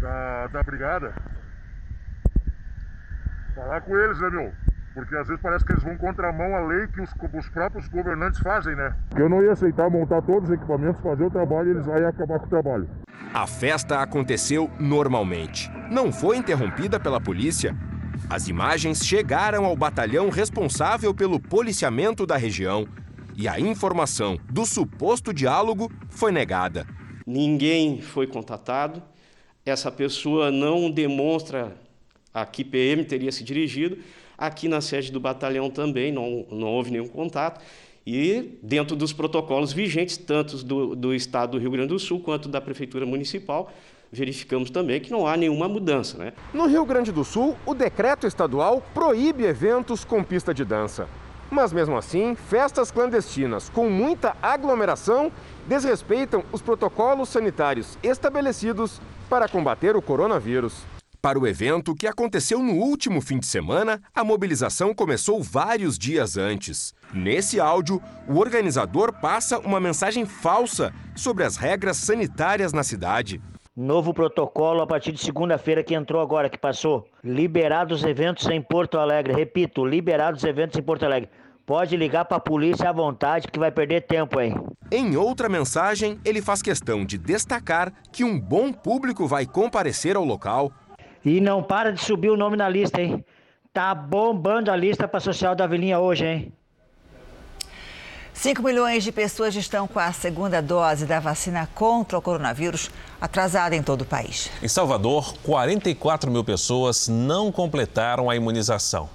[0.00, 1.14] Da, da Brigada.
[3.54, 4.63] Falar com eles, né, meu?
[4.94, 8.38] Porque às vezes parece que eles vão contramão à lei que os, os próprios governantes
[8.40, 8.94] fazem, né?
[9.16, 12.38] Eu não ia aceitar montar todos os equipamentos, fazer o trabalho e eles vão acabar
[12.38, 12.88] com o trabalho.
[13.34, 15.68] A festa aconteceu normalmente.
[15.90, 17.76] Não foi interrompida pela polícia.
[18.30, 22.86] As imagens chegaram ao batalhão responsável pelo policiamento da região
[23.36, 26.86] e a informação do suposto diálogo foi negada.
[27.26, 29.02] Ninguém foi contatado.
[29.66, 31.76] Essa pessoa não demonstra
[32.32, 33.98] a que PM teria se dirigido.
[34.36, 37.60] Aqui na sede do batalhão também não, não houve nenhum contato.
[38.06, 42.48] E dentro dos protocolos vigentes, tanto do, do Estado do Rio Grande do Sul quanto
[42.48, 43.72] da Prefeitura Municipal,
[44.12, 46.18] verificamos também que não há nenhuma mudança.
[46.18, 46.32] Né?
[46.52, 51.08] No Rio Grande do Sul, o decreto estadual proíbe eventos com pista de dança.
[51.50, 55.30] Mas mesmo assim, festas clandestinas com muita aglomeração
[55.66, 60.93] desrespeitam os protocolos sanitários estabelecidos para combater o coronavírus.
[61.24, 66.36] Para o evento, que aconteceu no último fim de semana, a mobilização começou vários dias
[66.36, 66.94] antes.
[67.14, 73.40] Nesse áudio, o organizador passa uma mensagem falsa sobre as regras sanitárias na cidade.
[73.74, 77.08] Novo protocolo a partir de segunda-feira que entrou agora, que passou.
[77.24, 79.32] Liberados eventos em Porto Alegre.
[79.32, 81.30] Repito, liberados eventos em Porto Alegre.
[81.64, 84.54] Pode ligar para a polícia à vontade, que vai perder tempo, hein?
[84.92, 90.24] Em outra mensagem, ele faz questão de destacar que um bom público vai comparecer ao
[90.26, 90.70] local
[91.24, 93.24] e não para de subir o nome na lista, hein?
[93.72, 96.52] Tá bombando a lista para social da Vilinha hoje, hein?
[98.34, 103.76] 5 milhões de pessoas estão com a segunda dose da vacina contra o coronavírus atrasada
[103.76, 104.50] em todo o país.
[104.60, 109.08] Em Salvador, 44 mil pessoas não completaram a imunização.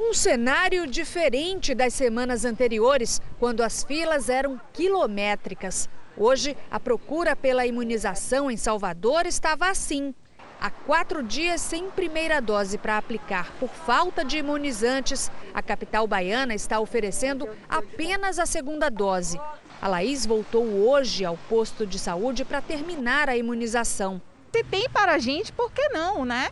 [0.00, 5.88] Um cenário diferente das semanas anteriores, quando as filas eram quilométricas.
[6.16, 10.14] Hoje, a procura pela imunização em Salvador estava assim
[10.60, 16.52] Há quatro dias sem primeira dose para aplicar por falta de imunizantes, a capital baiana
[16.52, 19.40] está oferecendo apenas a segunda dose.
[19.80, 24.20] A Laís voltou hoje ao posto de saúde para terminar a imunização.
[24.52, 26.48] Se tem para a gente, por que não, né?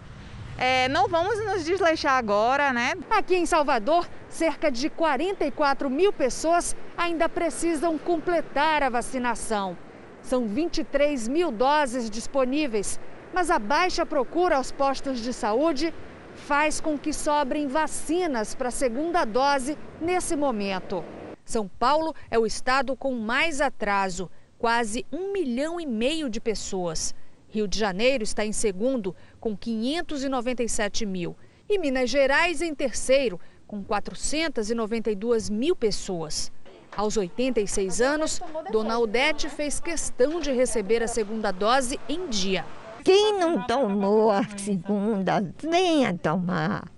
[0.57, 2.95] É, não vamos nos desleixar agora, né?
[3.11, 9.77] Aqui em Salvador, cerca de 44 mil pessoas ainda precisam completar a vacinação.
[10.23, 13.01] São 23 mil doses disponíveis,
[13.37, 15.93] mas a baixa procura aos postos de saúde
[16.35, 21.05] faz com que sobrem vacinas para a segunda dose nesse momento.
[21.45, 27.15] São Paulo é o estado com mais atraso, quase um milhão e meio de pessoas.
[27.47, 31.37] Rio de Janeiro está em segundo, com 597 mil.
[31.69, 36.51] E Minas Gerais em terceiro, com 492 mil pessoas.
[36.97, 38.41] Aos 86 anos,
[38.73, 42.65] Dona Odete fez questão de receber a segunda dose em dia.
[43.07, 46.89] Quem não tomou a segunda, venha tomar.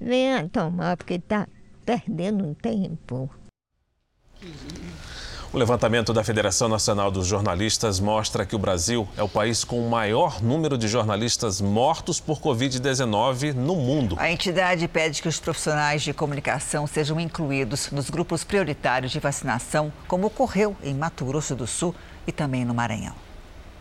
[0.00, 1.46] Venha tomar, porque está
[1.86, 3.30] perdendo tempo.
[5.52, 9.80] O levantamento da Federação Nacional dos Jornalistas mostra que o Brasil é o país com
[9.80, 14.16] o maior número de jornalistas mortos por Covid-19 no mundo.
[14.18, 19.92] A entidade pede que os profissionais de comunicação sejam incluídos nos grupos prioritários de vacinação,
[20.08, 21.94] como ocorreu em Mato Grosso do Sul
[22.26, 23.27] e também no Maranhão.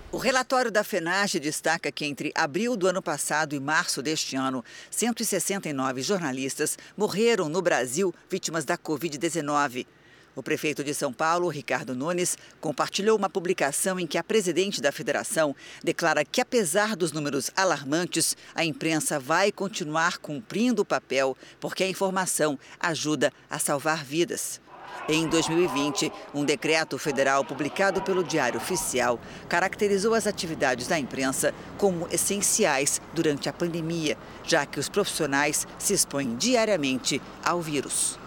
[0.10, 4.63] O relatório da FENAGE destaca que entre abril do ano passado e março deste ano,
[4.89, 9.86] 169 jornalistas morreram no Brasil vítimas da Covid-19.
[10.34, 14.93] O prefeito de São Paulo, Ricardo Nunes, compartilhou uma publicação em que a presidente da
[14.93, 21.84] federação declara que, apesar dos números alarmantes, a imprensa vai continuar cumprindo o papel porque
[21.84, 24.62] a informação ajuda a salvar vidas.
[25.10, 32.08] Em 2020, um decreto federal publicado pelo Diário Oficial caracterizou as atividades da imprensa como
[32.12, 38.19] essenciais durante a pandemia, já que os profissionais se expõem diariamente ao vírus.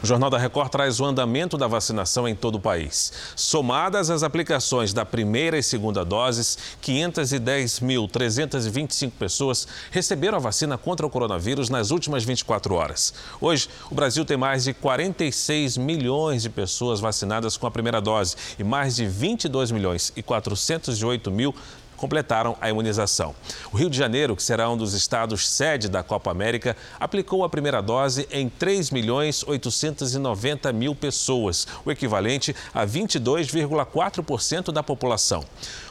[0.00, 3.12] O Jornal da Record traz o andamento da vacinação em todo o país.
[3.34, 11.10] Somadas as aplicações da primeira e segunda doses, 510.325 pessoas receberam a vacina contra o
[11.10, 13.12] coronavírus nas últimas 24 horas.
[13.40, 18.36] Hoje, o Brasil tem mais de 46 milhões de pessoas vacinadas com a primeira dose
[18.56, 21.52] e mais de 22 milhões e 408 mil
[21.98, 23.34] completaram a imunização.
[23.70, 27.48] O Rio de Janeiro, que será um dos estados sede da Copa América, aplicou a
[27.50, 35.44] primeira dose em 3 milhões 890 mil pessoas, o equivalente a 22,4% da população.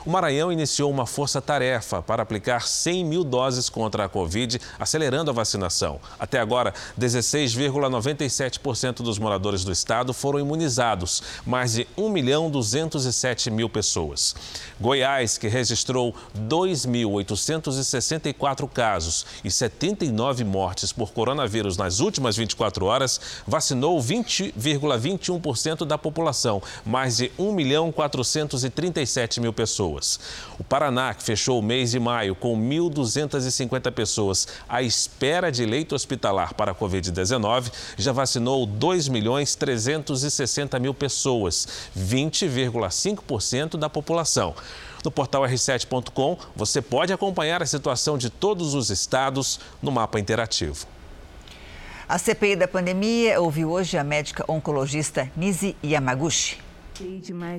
[0.08, 5.34] O Maranhão iniciou uma força-tarefa para aplicar 100 mil doses contra a Covid, acelerando a
[5.34, 6.00] vacinação.
[6.18, 13.68] Até agora, 16,97% dos moradores do estado foram imunizados, mais de 1 milhão 207 mil
[13.68, 14.34] pessoas.
[14.80, 24.02] Goiás, que registrou 2.864 casos e 79 mortes por coronavírus nas últimas 24 horas, vacinou
[24.02, 30.20] 20,21% da população, mais de 1 milhão 437 mil pessoas pessoas.
[30.60, 35.96] O Paraná, que fechou o mês de maio com 1.250 pessoas à espera de leito
[35.96, 44.56] hospitalar para a Covid-19, já vacinou 2 milhões 360 mil pessoas, 20,5% da população.
[45.04, 50.86] No portal r7.com, você pode acompanhar a situação de todos os estados no mapa interativo.
[52.10, 56.67] A CPI da pandemia ouviu hoje a médica oncologista Nisi Yamaguchi.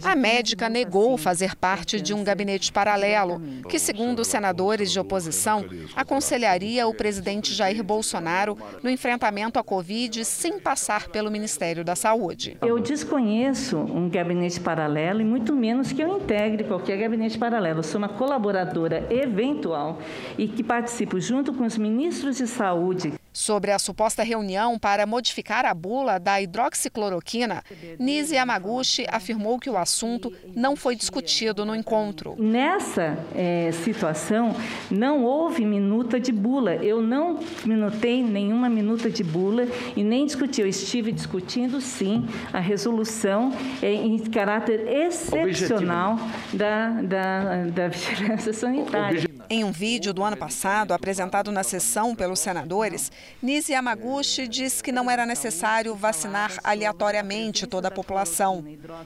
[0.04, 6.86] A médica negou fazer parte de um gabinete paralelo, que, segundo senadores de oposição, aconselharia
[6.86, 12.56] o presidente Jair Bolsonaro no enfrentamento à Covid sem passar pelo Ministério da Saúde.
[12.62, 17.80] Eu desconheço um gabinete paralelo e muito menos que eu integre qualquer gabinete paralelo.
[17.80, 19.98] Eu sou uma colaboradora eventual
[20.36, 25.64] e que participo junto com os ministros de saúde Sobre a suposta reunião para modificar
[25.64, 27.62] a bula da hidroxicloroquina,
[27.96, 32.34] Nise Yamaguchi afirmou que o assunto não foi discutido no encontro.
[32.36, 34.56] Nessa é, situação,
[34.90, 36.74] não houve minuta de bula.
[36.74, 40.60] Eu não minutei nenhuma minuta de bula e nem discuti.
[40.60, 46.18] Eu estive discutindo, sim, a resolução é, em caráter excepcional
[46.52, 49.28] da, da, da vigilância sanitária.
[49.50, 53.10] Em um vídeo do ano passado, apresentado na sessão pelos senadores,
[53.42, 58.64] Nisi Yamaguchi diz que não era necessário vacinar aleatoriamente toda a população.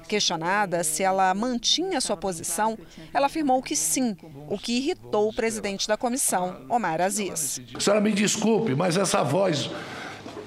[0.08, 2.78] Questionada se ela mantinha sua posição,
[3.12, 4.16] ela afirmou que sim,
[4.48, 7.60] o que irritou o presidente da comissão, Omar Aziz.
[7.78, 9.70] Senhora me desculpe, mas essa voz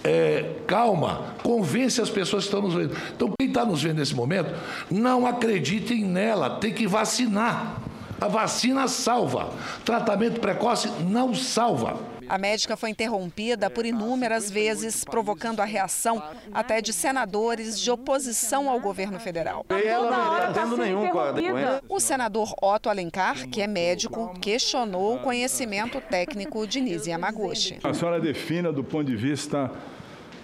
[0.06, 2.96] é, calma, convence as pessoas que estão nos vendo.
[3.16, 4.54] Então, quem está nos vendo nesse momento,
[4.90, 7.82] não acreditem nela, tem que vacinar.
[8.22, 9.50] A vacina salva.
[9.84, 12.15] Tratamento precoce não salva.
[12.28, 16.22] A médica foi interrompida por inúmeras vezes, provocando a reação
[16.54, 19.66] até de senadores de oposição ao governo federal.
[19.70, 21.44] Ela não está tendo nenhum quadro.
[21.88, 27.80] O senador Otto Alencar, que é médico, questionou o conhecimento técnico de Nise Yamaguchi.
[27.84, 29.72] A senhora defina do ponto de vista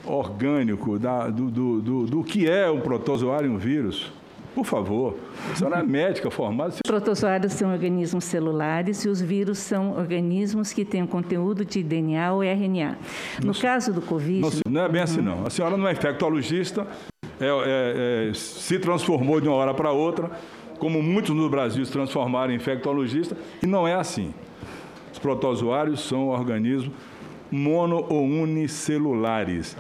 [0.06, 4.12] orgânico da, do, do, do, do que é um protozoário e um vírus.
[4.54, 5.16] Por favor,
[5.50, 6.72] a senhora é médica formada.
[6.72, 12.34] Os protozoários são organismos celulares e os vírus são organismos que têm conteúdo de DNA
[12.34, 12.98] ou RNA.
[13.40, 14.42] No não, caso do Covid.
[14.42, 15.46] Não, não é bem assim, não.
[15.46, 16.86] A senhora não é infectologista,
[17.40, 20.30] é, é, é, se transformou de uma hora para outra,
[20.78, 24.34] como muitos no Brasil se transformaram em infectologista, e não é assim.
[25.14, 26.92] Os protozoários são organismos
[27.52, 29.76] mono ou unicelulares.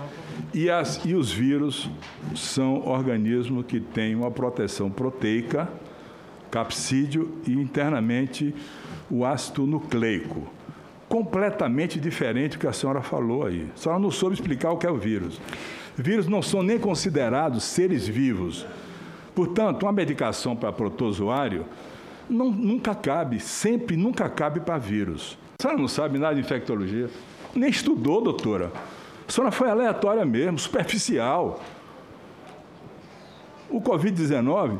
[0.53, 1.89] E, as, e os vírus
[2.35, 5.69] são organismos que têm uma proteção proteica,
[6.51, 8.53] capsídeo e internamente
[9.09, 10.45] o ácido nucleico.
[11.07, 13.67] Completamente diferente do que a senhora falou aí.
[13.73, 15.39] A senhora não soube explicar o que é o vírus.
[15.95, 18.65] Vírus não são nem considerados seres vivos.
[19.33, 21.65] Portanto, uma medicação para protozoário
[22.29, 25.37] não, nunca cabe, sempre nunca cabe para vírus.
[25.59, 27.09] A senhora não sabe nada de infectologia.
[27.55, 28.71] Nem estudou, doutora.
[29.27, 31.61] A senhora foi aleatória mesmo, superficial.
[33.69, 34.79] O Covid-19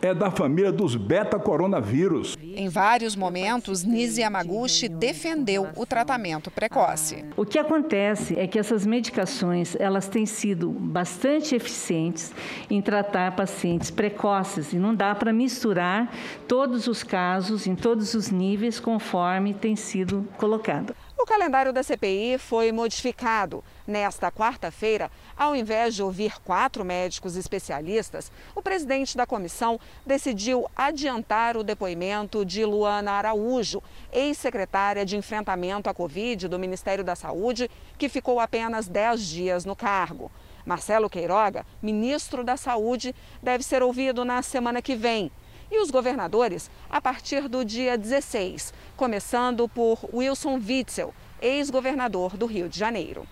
[0.00, 2.36] é da família dos beta-coronavírus.
[2.40, 7.24] Em vários momentos, Nise Yamaguchi defendeu o tratamento precoce.
[7.36, 12.32] O que acontece é que essas medicações elas têm sido bastante eficientes
[12.70, 16.12] em tratar pacientes precoces e não dá para misturar
[16.46, 20.94] todos os casos em todos os níveis conforme tem sido colocado.
[21.20, 23.64] O calendário da CPI foi modificado.
[23.84, 31.56] Nesta quarta-feira, ao invés de ouvir quatro médicos especialistas, o presidente da comissão decidiu adiantar
[31.56, 38.08] o depoimento de Luana Araújo, ex-secretária de enfrentamento à Covid do Ministério da Saúde, que
[38.08, 40.30] ficou apenas 10 dias no cargo.
[40.64, 43.12] Marcelo Queiroga, ministro da Saúde,
[43.42, 45.32] deve ser ouvido na semana que vem
[45.70, 52.68] e os governadores a partir do dia 16, começando por Wilson Witzel, ex-governador do Rio
[52.68, 53.26] de Janeiro.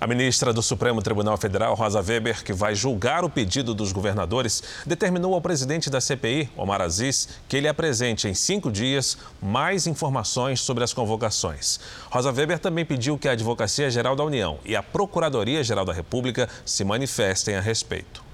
[0.00, 4.62] A ministra do Supremo Tribunal Federal, Rosa Weber, que vai julgar o pedido dos governadores,
[4.86, 10.62] determinou ao presidente da CPI, Omar Aziz, que ele apresente em cinco dias mais informações
[10.62, 11.78] sobre as convocações.
[12.10, 15.92] Rosa Weber também pediu que a Advocacia Geral da União e a Procuradoria Geral da
[15.92, 18.29] República se manifestem a respeito.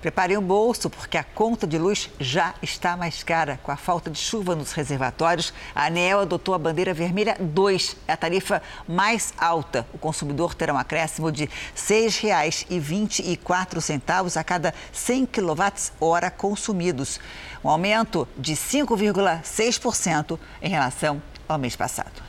[0.00, 3.58] Preparem o bolso, porque a conta de luz já está mais cara.
[3.62, 8.12] Com a falta de chuva nos reservatórios, a ANEL adotou a bandeira vermelha 2, é
[8.12, 9.86] a tarifa mais alta.
[9.92, 17.18] O consumidor terá um acréscimo de R$ 6,24 a cada 100 kWh consumidos,
[17.64, 22.22] um aumento de 5,6% em relação ao mês passado.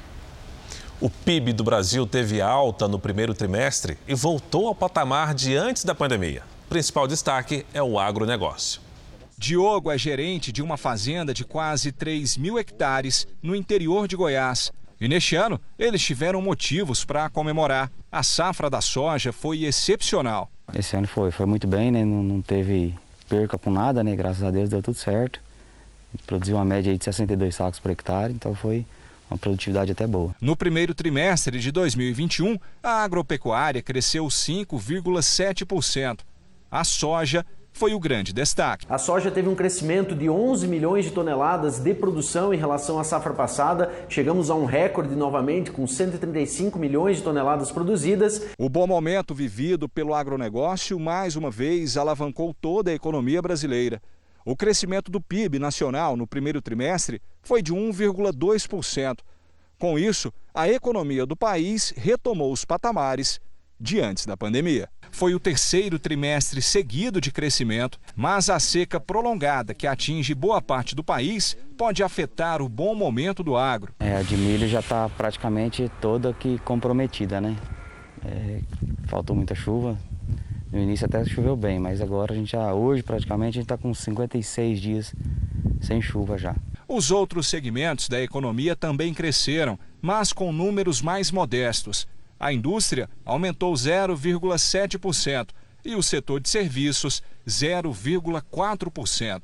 [0.99, 5.83] O PIB do Brasil teve alta no primeiro trimestre e voltou ao patamar de antes
[5.83, 6.41] da pandemia.
[6.67, 8.81] O principal destaque é o agronegócio.
[9.37, 14.73] Diogo é gerente de uma fazenda de quase 3 mil hectares no interior de Goiás.
[14.99, 17.89] E neste ano, eles tiveram motivos para comemorar.
[18.11, 20.51] A safra da soja foi excepcional.
[20.77, 22.03] Esse ano foi, foi muito bem, né?
[22.03, 22.93] não, não teve
[23.29, 24.13] perca com nada, né?
[24.13, 25.39] graças a Deus deu tudo certo.
[26.25, 28.85] Produziu uma média de 62 sacos por hectare, então foi
[29.31, 30.35] uma produtividade até boa.
[30.41, 36.19] No primeiro trimestre de 2021, a agropecuária cresceu 5,7%.
[36.69, 38.85] A soja foi o grande destaque.
[38.89, 43.03] A soja teve um crescimento de 11 milhões de toneladas de produção em relação à
[43.05, 43.89] safra passada.
[44.09, 48.41] Chegamos a um recorde novamente com 135 milhões de toneladas produzidas.
[48.59, 54.01] O bom momento vivido pelo agronegócio mais uma vez alavancou toda a economia brasileira.
[54.43, 59.19] O crescimento do PIB nacional no primeiro trimestre foi de 1,2%.
[59.79, 63.39] Com isso, a economia do país retomou os patamares
[63.79, 64.89] de antes da pandemia.
[65.11, 70.95] Foi o terceiro trimestre seguido de crescimento, mas a seca prolongada que atinge boa parte
[70.95, 73.93] do país pode afetar o bom momento do agro.
[73.99, 77.55] É, a de milho já está praticamente toda que comprometida, né?
[78.25, 78.61] É,
[79.07, 79.97] faltou muita chuva.
[80.71, 83.77] No início até choveu bem, mas agora a gente já, hoje praticamente a gente está
[83.77, 85.15] com 56 dias
[85.81, 86.55] sem chuva já.
[86.87, 92.07] Os outros segmentos da economia também cresceram, mas com números mais modestos.
[92.39, 95.49] A indústria aumentou 0,7%
[95.83, 99.43] e o setor de serviços 0,4%.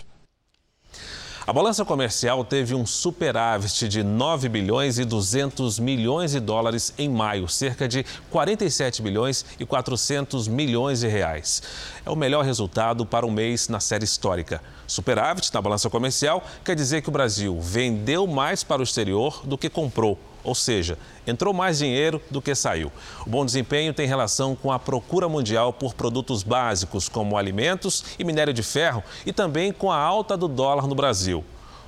[1.46, 7.10] A balança comercial teve um superávit de 9 bilhões e 200 milhões de dólares em
[7.10, 11.62] maio, cerca de 47 bilhões e 400 milhões de reais.
[12.06, 14.62] É o melhor resultado para um mês na série histórica.
[14.88, 19.58] Superávit na balança comercial quer dizer que o Brasil vendeu mais para o exterior do
[19.58, 22.92] que comprou ou seja, entrou mais dinheiro do que saiu.
[23.26, 28.24] O bom desempenho tem relação com a procura mundial por produtos básicos, como alimentos e
[28.24, 31.44] minério de ferro, e também com a alta do dólar no Brasil.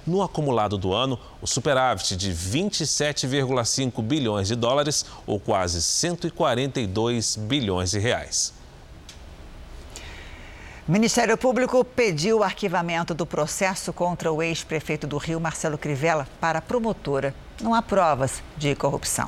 [0.08, 7.91] No acumulado do ano, o superávit de 27,5 bilhões de dólares, ou quase 142 bilhões
[7.91, 8.55] de reais.
[10.88, 16.27] O Ministério Público pediu o arquivamento do processo contra o ex-prefeito do Rio, Marcelo Crivella,
[16.39, 17.33] para a promotora.
[17.59, 19.27] Não há provas de corrupção.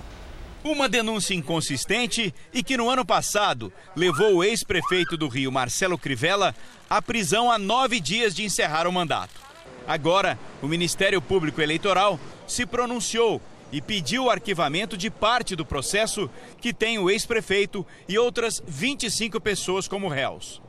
[0.64, 6.54] Uma denúncia inconsistente e que no ano passado levou o ex-prefeito do Rio, Marcelo Crivella,
[6.88, 9.42] à prisão há nove dias de encerrar o mandato.
[9.88, 13.42] Agora, o Ministério Público Eleitoral se pronunciou
[13.72, 16.30] e pediu o arquivamento de parte do processo
[16.62, 20.62] que tem o ex-prefeito e outras 25 pessoas como réus.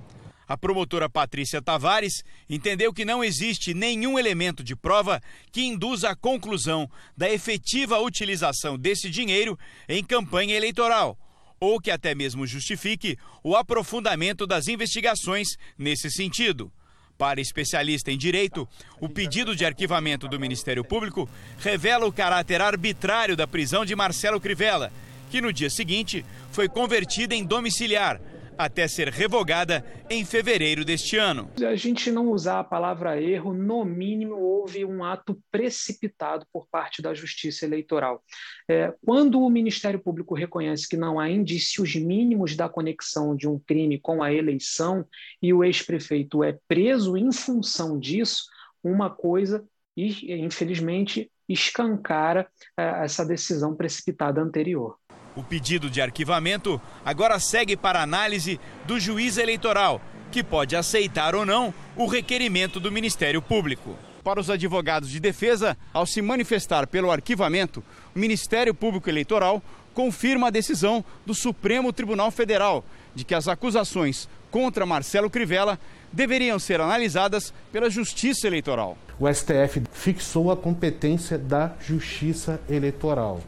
[0.49, 5.21] A promotora Patrícia Tavares entendeu que não existe nenhum elemento de prova
[5.53, 11.19] que induza a conclusão da efetiva utilização desse dinheiro em campanha eleitoral
[11.61, 16.73] ou que até mesmo justifique o aprofundamento das investigações nesse sentido.
[17.19, 18.67] Para especialista em direito,
[19.01, 21.29] o pedido de arquivamento do Ministério Público
[21.59, 24.93] revela o caráter arbitrário da prisão de Marcelo Crivella,
[25.29, 28.21] que no dia seguinte foi convertida em domiciliar
[28.59, 31.49] até ser revogada em fevereiro deste ano.
[31.65, 37.01] A gente não usar a palavra erro, no mínimo houve um ato precipitado por parte
[37.01, 38.23] da Justiça Eleitoral.
[38.69, 43.59] É, quando o Ministério Público reconhece que não há indícios mínimos da conexão de um
[43.59, 45.07] crime com a eleição
[45.41, 48.45] e o ex-prefeito é preso em função disso,
[48.83, 49.65] uma coisa,
[49.97, 54.97] infelizmente, escancara é, essa decisão precipitada anterior.
[55.39, 58.59] O pedido de arquivamento agora segue para análise
[58.89, 60.01] do juiz eleitoral,
[60.33, 63.97] que pode aceitar ou não o requerimento do Ministério Público.
[64.25, 67.85] Para os advogados de defesa, ao se manifestar pelo arquivamento,
[68.17, 69.63] o Ministério Público Eleitoral
[69.95, 72.85] confirma a decisão do Supremo Tribunal Federal
[73.15, 75.79] de que as acusações contra Marcelo Crivella
[76.13, 78.99] deveriam ser analisadas pela Justiça Eleitoral.
[79.21, 83.41] O STF fixou a competência da Justiça Eleitoral.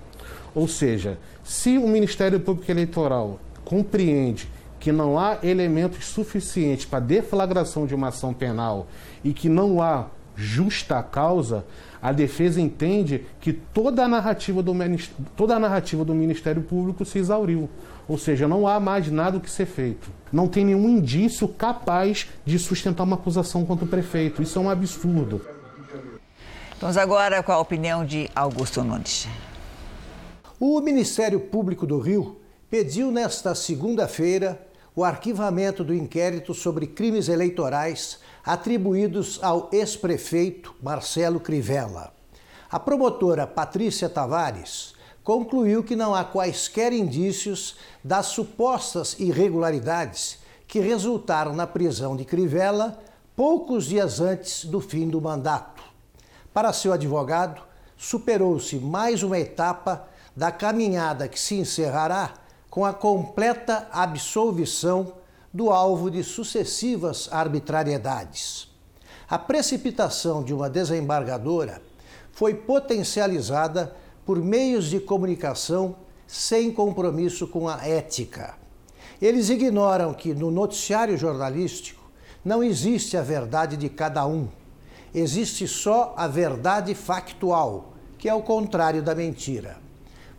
[0.55, 4.49] Ou seja, se o Ministério Público Eleitoral compreende
[4.79, 8.87] que não há elementos suficientes para deflagração de uma ação penal
[9.23, 11.67] e que não há justa causa,
[12.01, 14.73] a defesa entende que toda a narrativa do,
[15.37, 17.69] toda a narrativa do Ministério Público se exauriu.
[18.09, 20.11] Ou seja, não há mais nada o que ser feito.
[20.33, 24.43] Não tem nenhum indício capaz de sustentar uma acusação contra o prefeito.
[24.43, 25.43] Isso é um absurdo.
[26.81, 29.29] Vamos agora com a opinião de Augusto Nunes.
[30.63, 32.37] O Ministério Público do Rio
[32.69, 34.61] pediu nesta segunda-feira
[34.95, 42.13] o arquivamento do inquérito sobre crimes eleitorais atribuídos ao ex-prefeito Marcelo Crivella.
[42.71, 44.93] A promotora Patrícia Tavares
[45.25, 53.03] concluiu que não há quaisquer indícios das supostas irregularidades que resultaram na prisão de Crivella
[53.35, 55.83] poucos dias antes do fim do mandato.
[56.53, 57.63] Para seu advogado,
[57.97, 60.10] superou-se mais uma etapa
[60.41, 62.33] da caminhada que se encerrará
[62.71, 65.13] com a completa absolvição
[65.53, 68.67] do alvo de sucessivas arbitrariedades.
[69.29, 71.83] A precipitação de uma desembargadora
[72.33, 75.95] foi potencializada por meios de comunicação
[76.27, 78.55] sem compromisso com a ética.
[79.21, 82.03] Eles ignoram que no noticiário jornalístico
[82.43, 84.49] não existe a verdade de cada um.
[85.15, 89.90] Existe só a verdade factual, que é o contrário da mentira.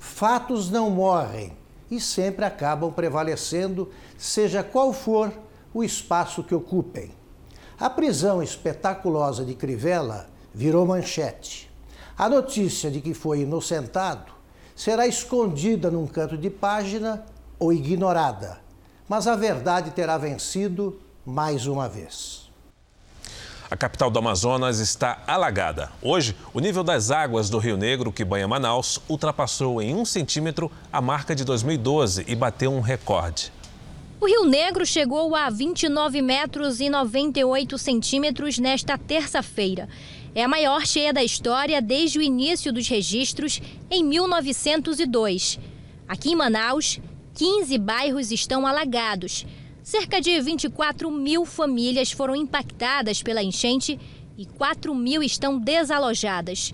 [0.01, 1.55] Fatos não morrem
[1.89, 3.87] e sempre acabam prevalecendo,
[4.17, 5.31] seja qual for
[5.71, 7.11] o espaço que ocupem.
[7.79, 11.71] A prisão espetaculosa de Crivella virou manchete.
[12.17, 14.33] A notícia de que foi inocentado
[14.75, 17.23] será escondida num canto de página
[17.59, 18.59] ou ignorada,
[19.07, 22.40] mas a verdade terá vencido mais uma vez.
[23.71, 25.89] A capital do Amazonas está alagada.
[26.01, 30.69] Hoje, o nível das águas do Rio Negro, que banha Manaus, ultrapassou em um centímetro
[30.91, 33.49] a marca de 2012 e bateu um recorde.
[34.19, 39.87] O Rio Negro chegou a 29 metros e 98 centímetros nesta terça-feira.
[40.35, 45.57] É a maior cheia da história desde o início dos registros em 1902.
[46.09, 46.99] Aqui em Manaus,
[47.35, 49.45] 15 bairros estão alagados.
[49.91, 53.99] Cerca de 24 mil famílias foram impactadas pela enchente
[54.37, 56.71] e 4 mil estão desalojadas.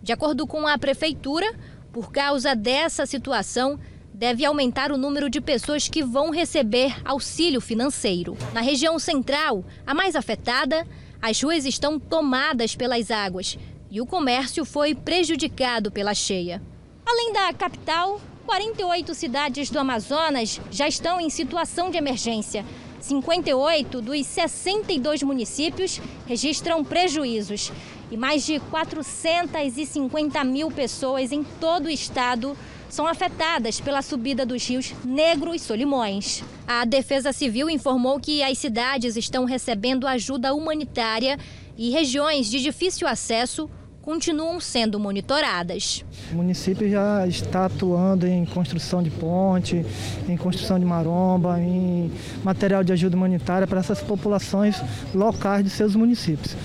[0.00, 1.52] De acordo com a prefeitura,
[1.92, 3.76] por causa dessa situação,
[4.14, 8.38] deve aumentar o número de pessoas que vão receber auxílio financeiro.
[8.54, 10.86] Na região central, a mais afetada,
[11.20, 13.58] as ruas estão tomadas pelas águas
[13.90, 16.62] e o comércio foi prejudicado pela cheia.
[17.04, 22.64] Além da capital, 48 cidades do Amazonas já estão em situação de emergência.
[23.00, 27.72] 58 dos 62 municípios registram prejuízos
[28.10, 32.56] e mais de 450 mil pessoas em todo o estado
[32.88, 36.42] são afetadas pela subida dos rios Negro e Solimões.
[36.66, 41.38] A Defesa Civil informou que as cidades estão recebendo ajuda humanitária
[41.78, 43.70] e regiões de difícil acesso
[44.02, 46.04] continuam sendo monitoradas.
[46.32, 49.84] O município já está atuando em construção de ponte,
[50.28, 52.10] em construção de maromba, em
[52.42, 54.76] material de ajuda humanitária para essas populações
[55.14, 56.56] locais de seus municípios.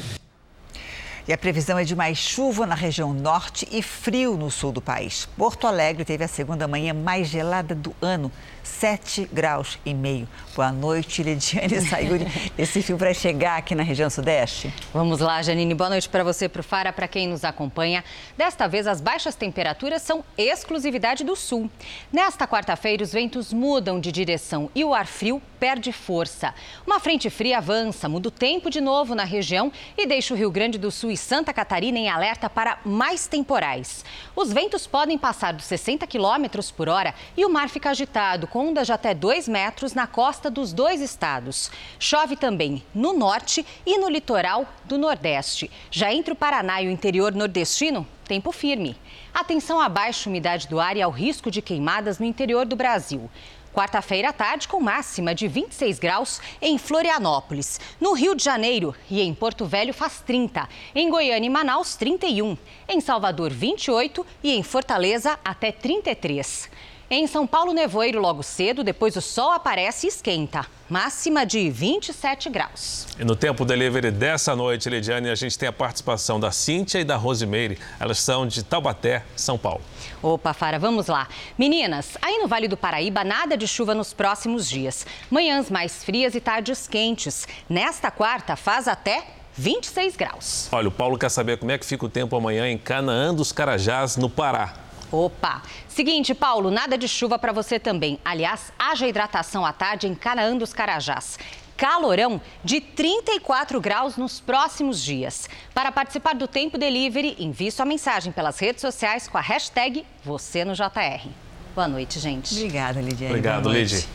[1.28, 4.80] E a previsão é de mais chuva na região norte e frio no sul do
[4.80, 5.28] país.
[5.36, 8.32] Porto Alegre teve a segunda manhã mais gelada do ano,
[8.66, 10.28] 7 graus e meio.
[10.56, 12.26] Boa noite, Lidiane Sayuri.
[12.58, 14.74] Esse fio vai chegar aqui na região sudeste?
[14.94, 15.74] Vamos lá, Janine.
[15.74, 18.04] Boa noite para você, para o Fara, para quem nos acompanha.
[18.38, 21.70] Desta vez, as baixas temperaturas são exclusividade do sul.
[22.12, 26.54] Nesta quarta-feira, os ventos mudam de direção e o ar frio perde força.
[26.86, 30.52] Uma frente fria avança, muda o tempo de novo na região e deixa o Rio
[30.52, 34.06] Grande do Sul e Santa Catarina em alerta para mais temporais.
[34.36, 38.94] Os ventos podem passar dos 60 quilômetros por hora e o mar fica agitado, de
[38.94, 41.70] até 2 metros na costa dos dois estados.
[42.00, 45.70] Chove também no norte e no litoral do Nordeste.
[45.92, 48.96] Já entre o Paraná e o interior nordestino, tempo firme.
[49.34, 53.30] Atenção à baixa umidade do ar e ao risco de queimadas no interior do Brasil.
[53.74, 57.78] Quarta-feira à tarde, com máxima de 26 graus em Florianópolis.
[58.00, 60.70] No Rio de Janeiro e em Porto Velho faz 30.
[60.96, 62.58] Em Goiânia e Manaus, 31.
[62.88, 66.70] Em Salvador, 28 e em Fortaleza, até 33.
[67.08, 70.66] Em São Paulo, nevoeiro logo cedo, depois o sol aparece e esquenta.
[70.90, 73.06] Máxima de 27 graus.
[73.20, 77.04] E no tempo delivery dessa noite, Lidiane, a gente tem a participação da Cíntia e
[77.04, 77.78] da Rosimeire.
[78.00, 79.82] Elas são de Taubaté, São Paulo.
[80.20, 81.28] Opa, Fara, vamos lá.
[81.60, 85.06] Meninas, aí no Vale do Paraíba, nada de chuva nos próximos dias.
[85.30, 87.48] Manhãs mais frias e tardes quentes.
[87.70, 90.70] Nesta quarta, faz até 26 graus.
[90.72, 93.52] Olha, o Paulo quer saber como é que fica o tempo amanhã em Canaã dos
[93.52, 94.85] Carajás, no Pará.
[95.16, 95.62] Opa!
[95.88, 98.20] Seguinte, Paulo, nada de chuva para você também.
[98.26, 101.40] Aliás, haja hidratação à tarde em Canaã dos Carajás.
[101.78, 105.50] Calorão de 34 graus nos próximos dias.
[105.74, 110.66] Para participar do Tempo Delivery, envie sua mensagem pelas redes sociais com a hashtag Você
[110.66, 111.30] no JR.
[111.74, 112.54] Boa noite, gente.
[112.54, 113.34] Obrigada, Lidiane.
[113.34, 114.08] Obrigado, Lidy.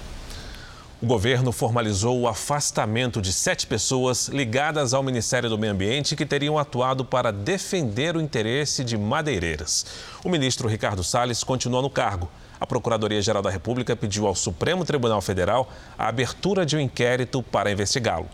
[1.03, 6.27] O governo formalizou o afastamento de sete pessoas ligadas ao Ministério do Meio Ambiente que
[6.27, 9.87] teriam atuado para defender o interesse de madeireiras.
[10.23, 12.29] O ministro Ricardo Salles continua no cargo.
[12.61, 17.73] A Procuradoria-Geral da República pediu ao Supremo Tribunal Federal a abertura de um inquérito para
[17.73, 18.29] investigá-lo.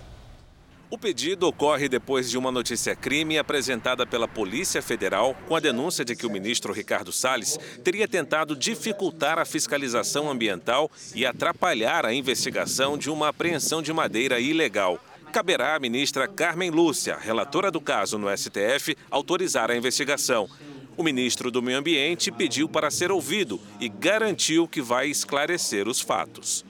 [0.89, 6.15] O pedido ocorre depois de uma notícia-crime apresentada pela Polícia Federal com a denúncia de
[6.15, 12.97] que o ministro Ricardo Salles teria tentado dificultar a fiscalização ambiental e atrapalhar a investigação
[12.97, 15.01] de uma apreensão de madeira ilegal.
[15.33, 20.49] Caberá à ministra Carmen Lúcia, relatora do caso no STF, autorizar a investigação.
[20.97, 26.01] O ministro do Meio Ambiente pediu para ser ouvido e garantiu que vai esclarecer os
[26.01, 26.65] fatos.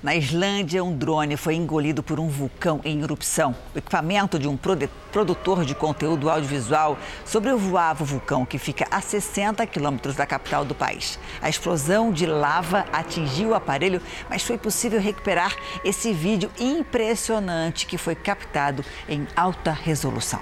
[0.00, 3.52] Na Islândia, um drone foi engolido por um vulcão em erupção.
[3.74, 9.66] O equipamento de um produtor de conteúdo audiovisual sobrevoava o vulcão, que fica a 60
[9.66, 11.18] quilômetros da capital do país.
[11.42, 17.98] A explosão de lava atingiu o aparelho, mas foi possível recuperar esse vídeo impressionante que
[17.98, 20.40] foi captado em alta resolução.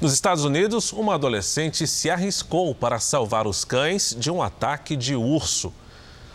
[0.00, 5.16] Nos Estados Unidos, uma adolescente se arriscou para salvar os cães de um ataque de
[5.16, 5.72] urso.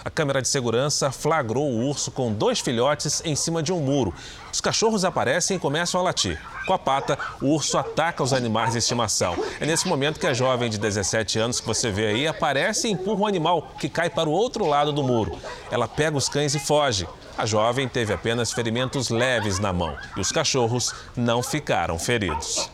[0.03, 4.11] A câmera de segurança flagrou o urso com dois filhotes em cima de um muro.
[4.51, 6.41] Os cachorros aparecem e começam a latir.
[6.65, 9.35] Com a pata, o urso ataca os animais de estimação.
[9.59, 12.91] É nesse momento que a jovem de 17 anos que você vê aí aparece e
[12.91, 15.37] empurra o animal, que cai para o outro lado do muro.
[15.69, 17.07] Ela pega os cães e foge.
[17.37, 22.69] A jovem teve apenas ferimentos leves na mão e os cachorros não ficaram feridos.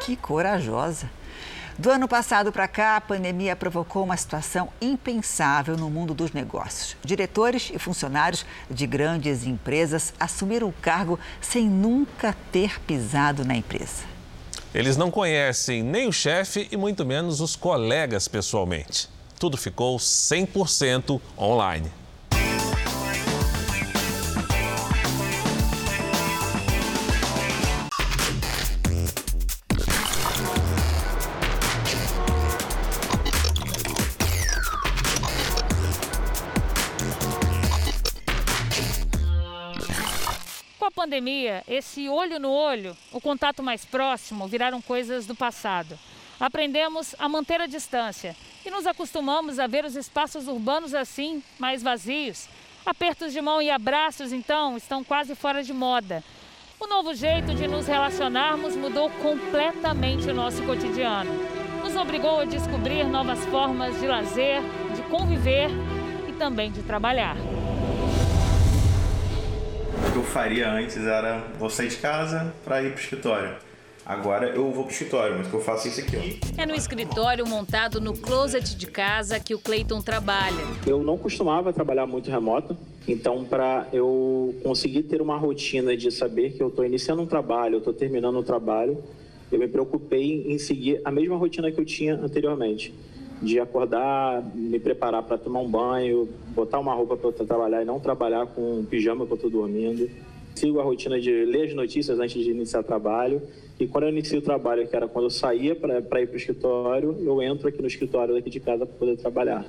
[0.00, 1.10] Que corajosa!
[1.80, 6.94] Do ano passado para cá, a pandemia provocou uma situação impensável no mundo dos negócios.
[7.02, 14.04] Diretores e funcionários de grandes empresas assumiram o cargo sem nunca ter pisado na empresa.
[14.74, 19.08] Eles não conhecem nem o chefe e muito menos os colegas pessoalmente.
[19.38, 21.90] Tudo ficou 100% online.
[41.20, 45.98] Pandemia, esse olho no olho, o contato mais próximo viraram coisas do passado.
[46.40, 51.82] Aprendemos a manter a distância e nos acostumamos a ver os espaços urbanos assim, mais
[51.82, 52.48] vazios.
[52.86, 56.24] Apertos de mão e abraços, então, estão quase fora de moda.
[56.80, 61.30] O novo jeito de nos relacionarmos mudou completamente o nosso cotidiano.
[61.84, 64.62] Nos obrigou a descobrir novas formas de lazer,
[64.96, 65.68] de conviver
[66.26, 67.36] e também de trabalhar.
[69.92, 73.56] O que eu faria antes era vou sair de casa para ir para o escritório.
[74.06, 76.62] Agora eu vou pro escritório, mas que eu faço isso aqui, ó.
[76.62, 80.64] É no escritório montado no closet de casa que o Cleiton trabalha.
[80.86, 82.76] Eu não costumava trabalhar muito remoto,
[83.06, 87.74] então para eu conseguir ter uma rotina de saber que eu estou iniciando um trabalho,
[87.74, 89.02] eu estou terminando um trabalho,
[89.50, 92.94] eu me preocupei em seguir a mesma rotina que eu tinha anteriormente
[93.40, 97.98] de acordar, me preparar para tomar um banho, botar uma roupa para trabalhar e não
[97.98, 100.10] trabalhar com um pijama que eu estou dormindo.
[100.54, 103.40] Sigo a rotina de ler as notícias antes de iniciar o trabalho.
[103.78, 106.36] E quando eu inicio o trabalho, que era quando eu saía para ir para o
[106.36, 109.64] escritório, eu entro aqui no escritório daqui de casa para poder trabalhar.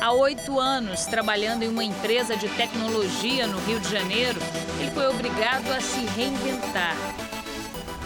[0.00, 4.38] Há oito anos, trabalhando em uma empresa de tecnologia no Rio de Janeiro,
[4.80, 6.94] ele foi obrigado a se reinventar.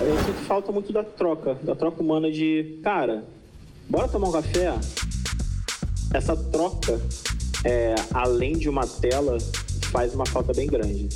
[0.01, 3.25] Eu sinto falta muito da troca, da troca humana de, cara,
[3.89, 4.73] bora tomar um café?
[6.15, 7.01] Essa troca,
[7.65, 9.39] é, além de uma tela,
[9.91, 11.09] faz uma falta bem grande.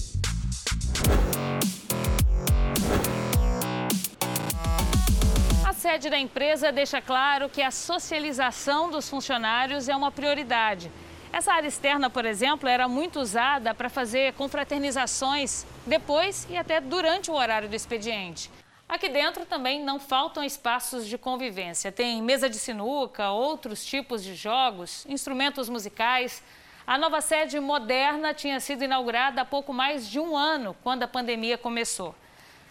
[5.65, 10.91] A sede da empresa deixa claro que a socialização dos funcionários é uma prioridade.
[11.33, 17.31] Essa área externa, por exemplo, era muito usada para fazer confraternizações depois e até durante
[17.31, 18.51] o horário do expediente.
[18.89, 21.91] Aqui dentro também não faltam espaços de convivência.
[21.91, 26.41] Tem mesa de sinuca, outros tipos de jogos, instrumentos musicais.
[26.87, 31.09] A nova sede moderna tinha sido inaugurada há pouco mais de um ano, quando a
[31.09, 32.15] pandemia começou.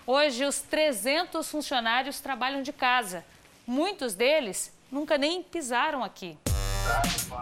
[0.07, 3.25] Hoje, os 300 funcionários trabalham de casa.
[3.67, 6.37] Muitos deles nunca nem pisaram aqui.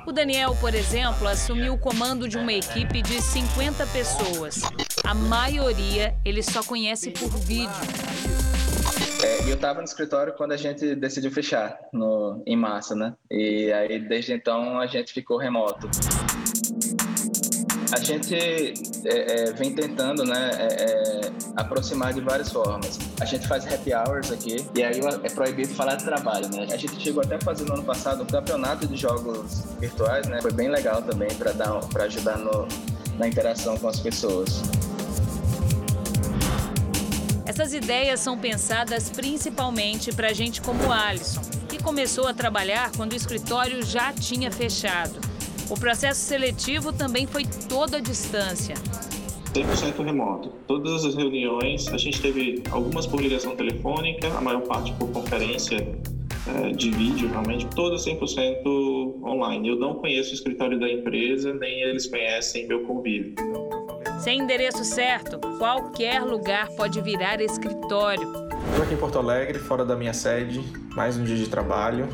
[0.08, 4.62] O Daniel, por exemplo, assumiu o comando de uma equipe de 50 pessoas.
[5.04, 8.33] A maioria ele só conhece por vídeo.
[9.24, 13.14] É, eu estava no escritório quando a gente decidiu fechar no, em março, né?
[13.32, 15.90] E aí, desde então, a gente ficou remoto.
[17.94, 21.22] A gente é, é, vem tentando né, é, é,
[21.56, 23.00] aproximar de várias formas.
[23.22, 26.50] A gente faz happy hours aqui, e aí é proibido falar de trabalho.
[26.54, 26.68] Né?
[26.70, 30.42] A gente chegou até a fazer no ano passado um campeonato de jogos virtuais, né?
[30.42, 32.68] foi bem legal também para ajudar no,
[33.18, 34.62] na interação com as pessoas.
[37.54, 41.40] Essas ideias são pensadas principalmente para gente como Alisson,
[41.70, 45.20] que começou a trabalhar quando o escritório já tinha fechado.
[45.70, 48.74] O processo seletivo também foi toda a distância.
[49.54, 50.50] 100% remoto.
[50.66, 55.78] Todas as reuniões, a gente teve algumas por ligação telefônica, a maior parte por conferência
[56.48, 59.70] é, de vídeo, realmente, todas 100% online.
[59.70, 63.36] Eu não conheço o escritório da empresa, nem eles conhecem meu convívio.
[64.24, 68.24] Sem endereço certo, qualquer lugar pode virar escritório.
[68.70, 70.64] Estou aqui em Porto Alegre, fora da minha sede,
[70.96, 72.08] mais um dia de trabalho.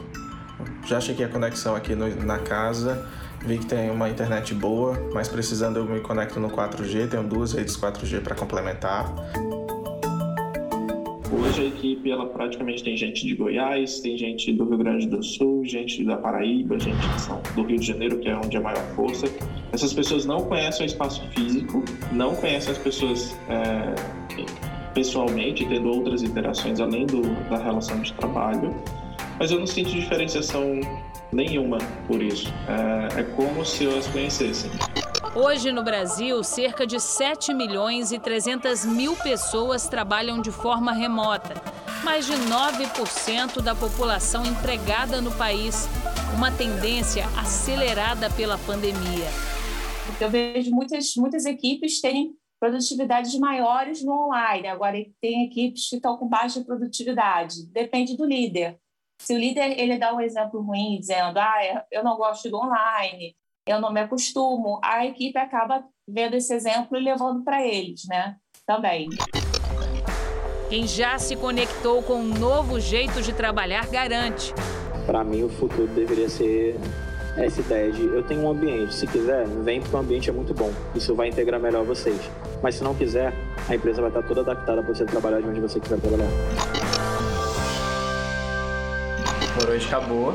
[0.88, 3.08] Já chequei a conexão aqui no, na casa,
[3.46, 7.54] vi que tem uma internet boa, mas precisando eu me conecto no 4G, tenho duas
[7.54, 9.06] redes 4G para complementar.
[11.32, 15.22] Hoje a equipe ela praticamente tem gente de Goiás, tem gente do Rio Grande do
[15.24, 16.98] Sul, gente da Paraíba, gente
[17.56, 19.28] do Rio de Janeiro, que é onde é a maior força.
[19.72, 23.94] Essas pessoas não conhecem o espaço físico, não conhecem as pessoas é,
[24.96, 28.74] pessoalmente, tendo outras interações além do, da relação de trabalho,
[29.38, 30.80] mas eu não sinto diferenciação
[31.32, 31.78] nenhuma
[32.08, 32.52] por isso.
[32.68, 34.72] É, é como se eu as conhecessem.
[35.36, 41.54] Hoje no Brasil, cerca de 7 milhões e 300 mil pessoas trabalham de forma remota.
[42.04, 45.88] Mais de 9% da população empregada no país,
[46.36, 49.28] uma tendência acelerada pela pandemia.
[50.20, 54.68] Eu vejo muitas, muitas equipes terem produtividades maiores no online.
[54.68, 57.68] Agora, tem equipes que estão com baixa produtividade.
[57.72, 58.80] Depende do líder.
[59.22, 63.36] Se o líder ele dá um exemplo ruim, dizendo, ah, eu não gosto do online,
[63.70, 68.36] eu não me acostumo, a equipe acaba vendo esse exemplo e levando para eles, né?
[68.66, 69.08] Também.
[70.68, 74.56] Quem já se conectou com um novo jeito de trabalhar garante.
[75.06, 76.80] Para mim, o futuro deveria ser
[77.38, 80.52] essa ideia de eu tenho um ambiente, se quiser, vem porque o ambiente é muito
[80.54, 80.72] bom.
[80.96, 82.20] Isso vai integrar melhor vocês.
[82.64, 83.34] Mas se não quiser,
[83.68, 86.30] a empresa vai estar toda adaptada para você trabalhar de onde você quiser trabalhar.
[89.60, 90.34] Por hoje acabou.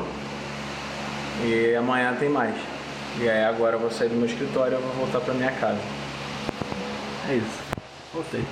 [1.43, 2.74] E amanhã tem mais.
[3.19, 5.79] E aí agora eu vou sair do meu escritório e vou voltar para minha casa.
[7.29, 7.63] É isso.
[8.13, 8.43] Gostei.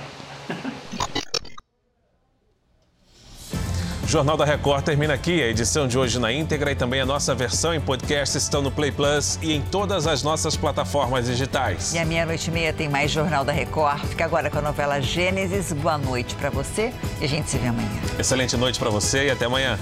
[4.04, 5.42] O Jornal da Record termina aqui.
[5.42, 8.72] A edição de hoje na íntegra e também a nossa versão em podcast estão no
[8.72, 11.94] Play Plus e em todas as nossas plataformas digitais.
[11.94, 14.00] E à meia-noite e meia tem mais Jornal da Record.
[14.06, 15.74] Fica agora com a novela Gênesis.
[15.74, 17.90] Boa noite para você e a gente se vê amanhã.
[18.18, 19.78] Excelente noite para você e até amanhã.